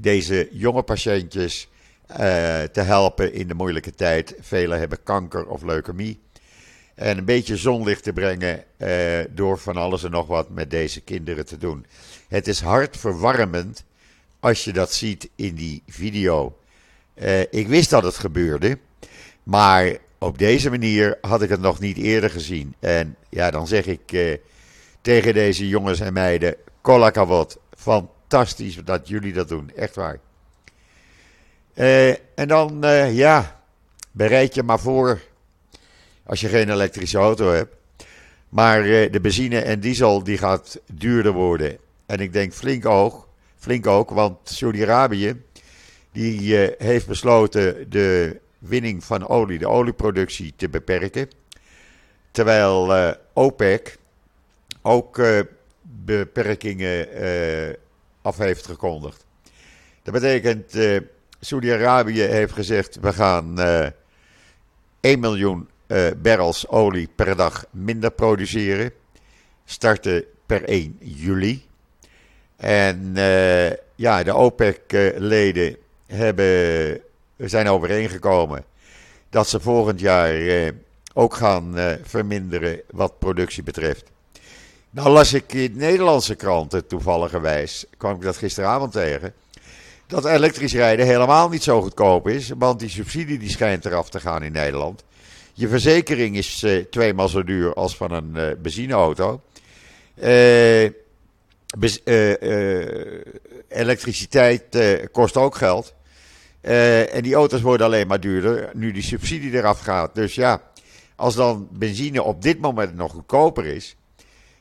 deze 0.00 0.48
jonge 0.52 0.82
patiëntjes 0.82 1.68
te 2.72 2.80
helpen 2.80 3.32
in 3.32 3.48
de 3.48 3.54
moeilijke 3.54 3.94
tijd. 3.94 4.34
Velen 4.40 4.78
hebben 4.78 5.02
kanker 5.02 5.46
of 5.46 5.62
leukemie. 5.62 6.20
En 6.94 7.18
een 7.18 7.24
beetje 7.24 7.56
zonlicht 7.56 8.02
te 8.02 8.12
brengen 8.12 8.64
door 9.30 9.58
van 9.58 9.76
alles 9.76 10.04
en 10.04 10.10
nog 10.10 10.26
wat 10.26 10.50
met 10.50 10.70
deze 10.70 11.00
kinderen 11.00 11.46
te 11.46 11.58
doen. 11.58 11.86
Het 12.28 12.48
is 12.48 12.60
hartverwarmend 12.60 13.84
als 14.40 14.64
je 14.64 14.72
dat 14.72 14.92
ziet 14.92 15.30
in 15.36 15.54
die 15.54 15.82
video. 15.86 16.56
Uh, 17.14 17.40
ik 17.40 17.68
wist 17.68 17.90
dat 17.90 18.02
het 18.02 18.16
gebeurde, 18.16 18.78
maar 19.42 19.96
op 20.18 20.38
deze 20.38 20.70
manier 20.70 21.18
had 21.20 21.42
ik 21.42 21.48
het 21.48 21.60
nog 21.60 21.80
niet 21.80 21.96
eerder 21.96 22.30
gezien. 22.30 22.74
En 22.80 23.16
ja, 23.28 23.50
dan 23.50 23.66
zeg 23.66 23.86
ik 23.86 24.36
tegen 25.00 25.34
deze 25.34 25.68
jongens 25.68 26.00
en 26.00 26.12
meiden: 26.12 26.56
Kolakawot, 26.80 27.58
fantastisch 27.76 28.76
dat 28.84 29.08
jullie 29.08 29.32
dat 29.32 29.48
doen, 29.48 29.70
echt 29.76 29.94
waar. 29.94 30.18
Uh, 31.74 32.10
en 32.10 32.48
dan, 32.48 32.78
ja, 33.12 33.62
bereid 34.10 34.54
je 34.54 34.62
maar 34.62 34.80
voor, 34.80 35.20
als 36.26 36.40
je 36.40 36.48
geen 36.48 36.70
elektrische 36.70 37.18
auto 37.18 37.52
hebt, 37.52 37.74
Maar 38.48 38.82
de 38.82 39.18
benzine 39.22 39.60
en 39.60 39.80
diesel 39.80 40.22
die 40.24 40.38
gaat 40.38 40.80
duurder 40.92 41.32
worden. 41.32 41.78
En 42.06 42.18
ik 42.18 42.32
denk 42.32 42.52
flink 42.52 42.86
ook, 42.86 43.28
flink 43.58 43.86
ook 43.86 44.10
want 44.10 44.38
Saudi-Arabië 44.44 45.42
die 46.12 46.56
heeft 46.78 47.06
besloten 47.06 47.90
de 47.90 48.40
winning 48.58 49.04
van 49.04 49.28
olie, 49.28 49.58
de 49.58 49.68
olieproductie 49.68 50.52
te 50.56 50.68
beperken. 50.68 51.30
Terwijl 52.30 53.14
OPEC 53.32 53.98
ook 54.82 55.20
beperkingen 55.82 57.08
af 58.22 58.38
heeft 58.38 58.66
gekondigd. 58.66 59.24
Dat 60.02 60.14
betekent, 60.14 60.72
Saudi-Arabië 61.44 62.20
heeft 62.20 62.52
gezegd: 62.52 62.98
we 63.00 63.12
gaan 63.12 63.60
uh, 63.60 63.86
eh, 63.86 63.92
1 65.00 65.20
miljoen 65.20 65.68
uh, 65.86 66.06
barrels 66.16 66.68
olie 66.68 67.08
per 67.14 67.36
dag 67.36 67.64
minder 67.70 68.10
produceren. 68.10 68.92
Starten 69.64 70.24
per 70.46 70.64
1 70.64 70.96
juli. 71.00 71.66
En 72.56 73.14
ja, 73.94 74.22
de 74.22 74.34
OPEC-leden 74.34 75.76
zijn 77.36 77.68
overeengekomen 77.68 78.64
dat 79.30 79.48
ze 79.48 79.60
volgend 79.60 80.00
jaar 80.00 80.72
ook 81.14 81.34
gaan 81.34 81.74
verminderen 82.02 82.80
wat 82.90 83.18
productie 83.18 83.62
betreft. 83.62 84.10
Nou 84.90 85.08
las 85.08 85.32
ik 85.32 85.52
in 85.52 85.76
Nederlandse 85.76 86.34
kranten 86.34 86.86
toevalligerwijs, 86.86 87.86
kwam 87.96 88.14
ik 88.14 88.22
dat 88.22 88.36
gisteravond 88.36 88.92
tegen, 88.92 89.34
dat 90.12 90.24
elektrisch 90.24 90.72
rijden 90.72 91.06
helemaal 91.06 91.48
niet 91.48 91.62
zo 91.62 91.82
goedkoop 91.82 92.28
is, 92.28 92.50
want 92.58 92.80
die 92.80 92.88
subsidie 92.88 93.38
die 93.38 93.50
schijnt 93.50 93.84
eraf 93.84 94.10
te 94.10 94.20
gaan 94.20 94.42
in 94.42 94.52
Nederland. 94.52 95.04
Je 95.52 95.68
verzekering 95.68 96.36
is 96.36 96.62
uh, 96.62 96.84
tweemaal 96.84 97.28
zo 97.28 97.44
duur 97.44 97.74
als 97.74 97.96
van 97.96 98.12
een 98.12 98.32
uh, 98.34 98.46
benzineauto. 98.62 99.40
Uh, 100.14 100.90
elektriciteit 103.68 104.64
kost 105.12 105.36
ook 105.36 105.54
geld. 105.54 105.94
en 106.60 107.22
die 107.22 107.34
auto's 107.34 107.60
worden 107.60 107.86
alleen 107.86 108.06
maar 108.06 108.20
duurder 108.20 108.70
nu 108.72 108.92
die 108.92 109.02
subsidie 109.02 109.52
eraf 109.52 109.80
gaat. 109.80 110.14
Dus 110.14 110.34
ja, 110.34 110.62
als 111.16 111.34
dan 111.34 111.68
benzine 111.70 112.22
op 112.22 112.42
dit 112.42 112.60
moment 112.60 112.94
nog 112.94 113.12
goedkoper 113.12 113.64
is, 113.64 113.96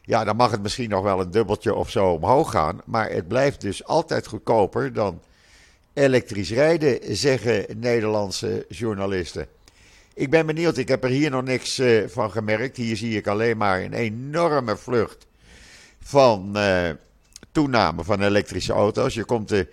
ja, 0.01 0.23
dan 0.23 0.35
mag 0.35 0.51
het 0.51 0.61
misschien 0.61 0.89
nog 0.89 1.03
wel 1.03 1.19
een 1.19 1.31
dubbeltje 1.31 1.75
of 1.75 1.89
zo 1.89 2.07
omhoog 2.07 2.51
gaan. 2.51 2.81
Maar 2.85 3.09
het 3.09 3.27
blijft 3.27 3.61
dus 3.61 3.85
altijd 3.85 4.27
goedkoper 4.27 4.93
dan 4.93 5.21
elektrisch 5.93 6.51
rijden, 6.51 7.15
zeggen 7.15 7.65
Nederlandse 7.79 8.65
journalisten. 8.69 9.47
Ik 10.13 10.29
ben 10.29 10.45
benieuwd, 10.45 10.77
ik 10.77 10.87
heb 10.87 11.03
er 11.03 11.09
hier 11.09 11.29
nog 11.29 11.43
niks 11.43 11.79
uh, 11.79 12.07
van 12.07 12.31
gemerkt. 12.31 12.77
Hier 12.77 12.97
zie 12.97 13.17
ik 13.17 13.27
alleen 13.27 13.57
maar 13.57 13.81
een 13.81 13.93
enorme 13.93 14.77
vlucht 14.77 15.27
van 15.99 16.53
uh, 16.57 16.89
toename 17.51 18.03
van 18.03 18.21
elektrische 18.21 18.73
auto's. 18.73 19.13
Je 19.13 19.23
komt 19.23 19.49
de 19.49 19.67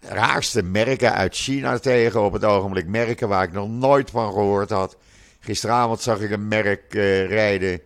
raarste 0.00 0.62
merken 0.62 1.12
uit 1.12 1.34
China 1.34 1.78
tegen 1.78 2.22
op 2.22 2.32
het 2.32 2.44
ogenblik. 2.44 2.86
Merken 2.86 3.28
waar 3.28 3.44
ik 3.44 3.52
nog 3.52 3.68
nooit 3.68 4.10
van 4.10 4.32
gehoord 4.32 4.70
had. 4.70 4.96
Gisteravond 5.40 6.00
zag 6.00 6.20
ik 6.20 6.30
een 6.30 6.48
merk 6.48 6.94
uh, 6.94 7.26
rijden 7.26 7.80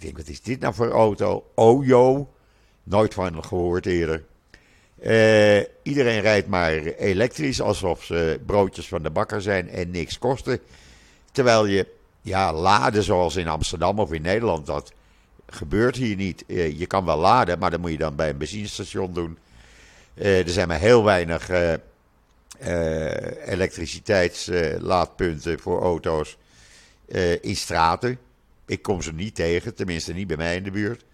ik 0.00 0.06
denk, 0.06 0.18
wat 0.18 0.28
is 0.28 0.42
dit 0.42 0.60
nou 0.60 0.74
voor 0.74 0.90
auto? 0.90 1.50
Ojo. 1.54 2.30
Nooit 2.82 3.14
van 3.14 3.44
gehoord 3.44 3.86
eerder. 3.86 4.24
Uh, 5.02 5.60
iedereen 5.82 6.20
rijdt 6.20 6.48
maar 6.48 6.72
elektrisch, 6.82 7.60
alsof 7.60 8.04
ze 8.04 8.40
broodjes 8.46 8.88
van 8.88 9.02
de 9.02 9.10
bakker 9.10 9.42
zijn 9.42 9.68
en 9.68 9.90
niks 9.90 10.18
kosten. 10.18 10.60
Terwijl 11.32 11.66
je, 11.66 11.86
ja, 12.20 12.52
laden 12.52 13.02
zoals 13.02 13.36
in 13.36 13.48
Amsterdam 13.48 13.98
of 13.98 14.12
in 14.12 14.22
Nederland, 14.22 14.66
dat 14.66 14.92
gebeurt 15.46 15.96
hier 15.96 16.16
niet. 16.16 16.44
Uh, 16.46 16.78
je 16.78 16.86
kan 16.86 17.04
wel 17.04 17.18
laden, 17.18 17.58
maar 17.58 17.70
dat 17.70 17.80
moet 17.80 17.90
je 17.90 17.98
dan 17.98 18.16
bij 18.16 18.28
een 18.28 18.38
benzinestation 18.38 19.12
doen. 19.12 19.38
Uh, 20.14 20.38
er 20.38 20.50
zijn 20.50 20.68
maar 20.68 20.80
heel 20.80 21.04
weinig 21.04 21.50
elektriciteitslaadpunten 23.46 25.60
voor 25.60 25.82
auto's 25.82 26.36
in 27.40 27.56
straten. 27.56 28.18
Ik 28.66 28.82
kom 28.82 29.02
ze 29.02 29.12
niet 29.12 29.34
tegen, 29.34 29.74
tenminste 29.74 30.12
niet 30.12 30.26
bij 30.26 30.36
mij 30.36 30.56
in 30.56 30.62
de 30.62 30.70
buurt. 30.70 31.04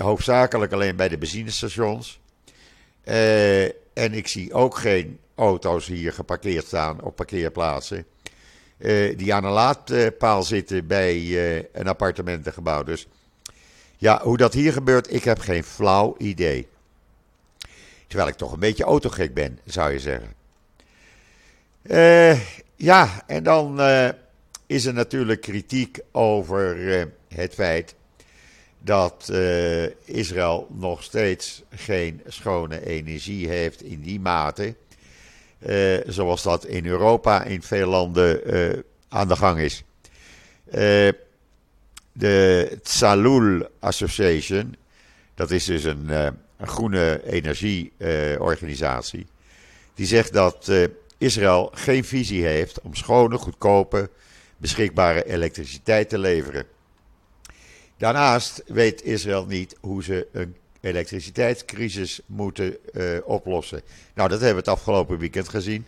Hoofdzakelijk 0.00 0.72
alleen 0.72 0.96
bij 0.96 1.08
de 1.08 1.18
benzinestations. 1.18 2.20
Uh, 3.08 3.64
en 3.92 4.12
ik 4.12 4.28
zie 4.28 4.52
ook 4.52 4.76
geen 4.76 5.18
auto's 5.34 5.86
hier 5.86 6.12
geparkeerd 6.12 6.66
staan 6.66 7.02
op 7.02 7.16
parkeerplaatsen. 7.16 8.04
Uh, 8.78 9.16
die 9.18 9.34
aan 9.34 9.44
een 9.44 9.50
laadpaal 9.50 10.42
zitten 10.42 10.86
bij 10.86 11.38
een 11.72 11.88
appartementengebouw. 11.88 12.82
Dus 12.82 13.06
ja, 13.96 14.22
hoe 14.22 14.36
dat 14.36 14.54
hier 14.54 14.72
gebeurt, 14.72 15.12
ik 15.12 15.24
heb 15.24 15.38
geen 15.38 15.64
flauw 15.64 16.14
idee. 16.18 16.68
Terwijl 18.06 18.28
ik 18.28 18.36
toch 18.36 18.52
een 18.52 18.60
beetje 18.60 18.84
autogek 18.84 19.34
ben, 19.34 19.58
zou 19.64 19.92
je 19.92 20.00
zeggen. 20.00 20.34
ja, 22.76 23.22
en 23.26 23.42
dan 23.42 23.80
is 24.68 24.84
er 24.84 24.94
natuurlijk 24.94 25.40
kritiek 25.40 25.98
over 26.12 26.76
uh, 26.76 27.02
het 27.28 27.54
feit 27.54 27.94
dat 28.78 29.28
uh, 29.32 29.84
Israël 30.04 30.68
nog 30.70 31.02
steeds 31.02 31.62
geen 31.70 32.22
schone 32.26 32.86
energie 32.86 33.48
heeft 33.48 33.82
in 33.82 34.00
die 34.00 34.20
mate. 34.20 34.74
Uh, 35.66 35.96
zoals 36.06 36.42
dat 36.42 36.64
in 36.64 36.86
Europa 36.86 37.44
in 37.44 37.62
veel 37.62 37.88
landen 37.88 38.40
aan 39.08 39.28
de 39.28 39.36
gang 39.36 39.58
is. 39.58 39.82
de 42.12 42.78
Tzalul 42.82 43.68
Association, 43.78 44.76
dat 45.34 45.50
is 45.50 45.64
dus 45.64 45.84
een, 45.84 46.08
een 46.08 46.68
groene 46.68 47.20
energieorganisatie, 47.24 49.26
die 49.94 50.06
zegt 50.06 50.32
dat 50.32 50.70
Israël 51.18 51.70
geen 51.74 52.04
visie 52.04 52.44
heeft 52.44 52.80
om 52.80 52.94
schone, 52.94 53.38
goedkope 53.38 54.10
beschikbare 54.56 55.24
elektriciteit 55.24 56.08
te 56.08 56.18
leveren. 56.18 56.66
Daarnaast 57.98 58.62
weet 58.66 59.02
Israël 59.02 59.46
niet 59.46 59.76
hoe 59.80 60.02
ze 60.02 60.26
een 60.32 60.56
elektriciteitscrisis 60.80 62.20
moeten 62.26 62.76
uh, 62.92 63.18
oplossen. 63.24 63.82
Nou, 64.14 64.28
dat 64.28 64.40
hebben 64.40 64.64
we 64.64 64.70
het 64.70 64.78
afgelopen 64.78 65.18
weekend 65.18 65.48
gezien. 65.48 65.86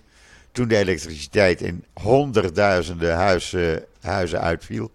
Toen 0.53 0.68
de 0.68 0.77
elektriciteit 0.77 1.62
in 1.62 1.85
honderdduizenden 1.92 3.14
huizen, 3.14 3.85
huizen 4.01 4.40
uitviel. 4.40 4.90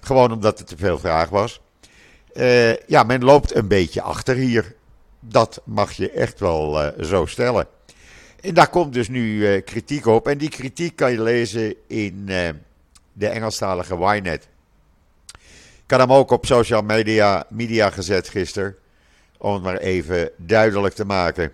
Gewoon 0.00 0.32
omdat 0.32 0.58
er 0.58 0.64
te 0.64 0.76
veel 0.76 0.98
vraag 0.98 1.28
was. 1.28 1.60
Uh, 2.34 2.76
ja, 2.76 3.02
men 3.02 3.24
loopt 3.24 3.54
een 3.54 3.68
beetje 3.68 4.02
achter 4.02 4.34
hier. 4.36 4.74
Dat 5.20 5.60
mag 5.64 5.92
je 5.92 6.10
echt 6.10 6.40
wel 6.40 6.84
uh, 6.84 7.04
zo 7.04 7.26
stellen. 7.26 7.66
En 8.40 8.54
daar 8.54 8.70
komt 8.70 8.92
dus 8.92 9.08
nu 9.08 9.60
kritiek 9.60 10.06
op. 10.06 10.28
En 10.28 10.38
die 10.38 10.50
kritiek 10.50 10.96
kan 10.96 11.12
je 11.12 11.22
lezen 11.22 11.74
in 11.86 12.26
de 13.12 13.28
Engelstalige 13.28 13.94
Ynet. 13.94 14.48
Ik 15.88 15.94
had 15.94 16.08
hem 16.08 16.16
ook 16.16 16.30
op 16.30 16.46
social 16.46 16.82
media, 16.82 17.46
media 17.48 17.90
gezet 17.90 18.28
gisteren. 18.28 18.76
Om 19.38 19.54
het 19.54 19.62
maar 19.62 19.76
even 19.76 20.30
duidelijk 20.36 20.94
te 20.94 21.04
maken. 21.04 21.52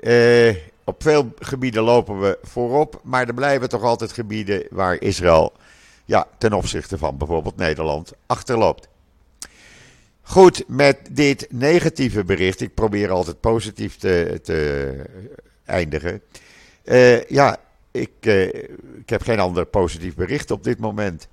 Uh, 0.00 0.54
op 0.84 1.02
veel 1.02 1.32
gebieden 1.38 1.82
lopen 1.82 2.20
we 2.20 2.38
voorop. 2.42 3.00
Maar 3.02 3.28
er 3.28 3.34
blijven 3.34 3.68
toch 3.68 3.82
altijd 3.82 4.12
gebieden 4.12 4.66
waar 4.70 5.00
Israël 5.00 5.52
ja, 6.04 6.26
ten 6.38 6.52
opzichte 6.52 6.98
van 6.98 7.16
bijvoorbeeld 7.16 7.56
Nederland 7.56 8.12
achterloopt. 8.26 8.88
Goed, 10.22 10.64
met 10.66 10.98
dit 11.10 11.46
negatieve 11.50 12.24
bericht. 12.24 12.60
Ik 12.60 12.74
probeer 12.74 13.10
altijd 13.10 13.40
positief 13.40 13.96
te, 13.96 14.40
te 14.42 15.02
eindigen. 15.64 16.22
Uh, 16.84 17.24
ja, 17.24 17.56
ik, 17.90 18.10
uh, 18.20 18.42
ik 18.98 19.08
heb 19.08 19.22
geen 19.22 19.40
ander 19.40 19.66
positief 19.66 20.14
bericht 20.14 20.50
op 20.50 20.64
dit 20.64 20.78
moment. 20.78 21.28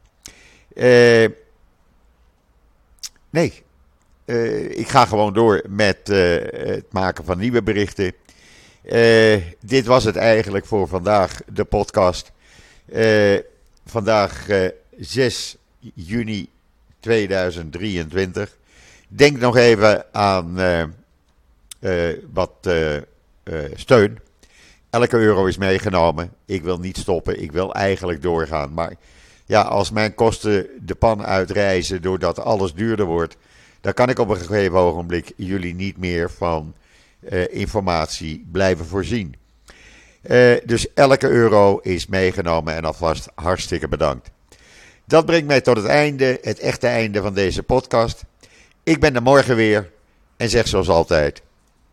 Uh, 0.75 1.27
nee, 3.33 3.63
uh, 4.25 4.77
ik 4.77 4.87
ga 4.87 5.05
gewoon 5.05 5.33
door 5.33 5.61
met 5.69 6.07
het 6.07 6.85
maken 6.91 7.25
van 7.25 7.37
nieuwe 7.37 7.63
berichten. 7.63 8.13
dit 9.59 9.85
was 9.85 10.03
het 10.03 10.15
eigenlijk 10.15 10.65
voor 10.65 10.87
vandaag, 10.87 11.41
de 11.53 11.63
podcast. 11.63 12.31
vandaag 13.85 14.47
6 14.99 15.57
juni 15.93 16.49
2023. 16.99 18.57
Denk 19.07 19.39
nog 19.39 19.57
even 19.57 20.13
aan 20.13 20.55
wat 22.33 22.69
steun 23.75 24.19
Elke 24.93 25.17
euro 25.17 25.45
is 25.45 25.57
meegenomen. 25.57 26.33
Ik 26.45 26.63
wil 26.63 26.79
niet 26.79 26.97
stoppen. 26.97 27.41
Ik 27.41 27.51
wil 27.51 27.73
eigenlijk 27.73 28.21
doorgaan. 28.21 28.73
Maar 28.73 28.93
ja, 29.45 29.61
als 29.61 29.91
mijn 29.91 30.15
kosten 30.15 30.67
de 30.81 30.95
pan 30.95 31.25
uitreizen 31.25 32.01
doordat 32.01 32.39
alles 32.39 32.73
duurder 32.73 33.05
wordt, 33.05 33.37
dan 33.81 33.93
kan 33.93 34.09
ik 34.09 34.19
op 34.19 34.29
een 34.29 34.37
gegeven 34.37 34.77
ogenblik 34.77 35.33
jullie 35.35 35.75
niet 35.75 35.97
meer 35.97 36.31
van 36.31 36.73
uh, 37.19 37.53
informatie 37.53 38.47
blijven 38.51 38.85
voorzien. 38.85 39.35
Uh, 40.21 40.57
dus 40.65 40.93
elke 40.93 41.27
euro 41.27 41.77
is 41.77 42.07
meegenomen 42.07 42.75
en 42.75 42.85
alvast 42.85 43.29
hartstikke 43.35 43.87
bedankt. 43.87 44.31
Dat 45.05 45.25
brengt 45.25 45.47
mij 45.47 45.61
tot 45.61 45.77
het 45.77 45.85
einde, 45.85 46.39
het 46.41 46.59
echte 46.59 46.87
einde 46.87 47.21
van 47.21 47.33
deze 47.33 47.63
podcast. 47.63 48.23
Ik 48.83 48.99
ben 48.99 49.15
er 49.15 49.21
morgen 49.21 49.55
weer 49.55 49.91
en 50.37 50.49
zeg 50.49 50.67
zoals 50.67 50.89
altijd: 50.89 51.41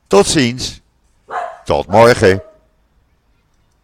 tot 0.06 0.26
ziens, 0.26 0.80
tot 1.64 1.86
morgen. 1.86 2.42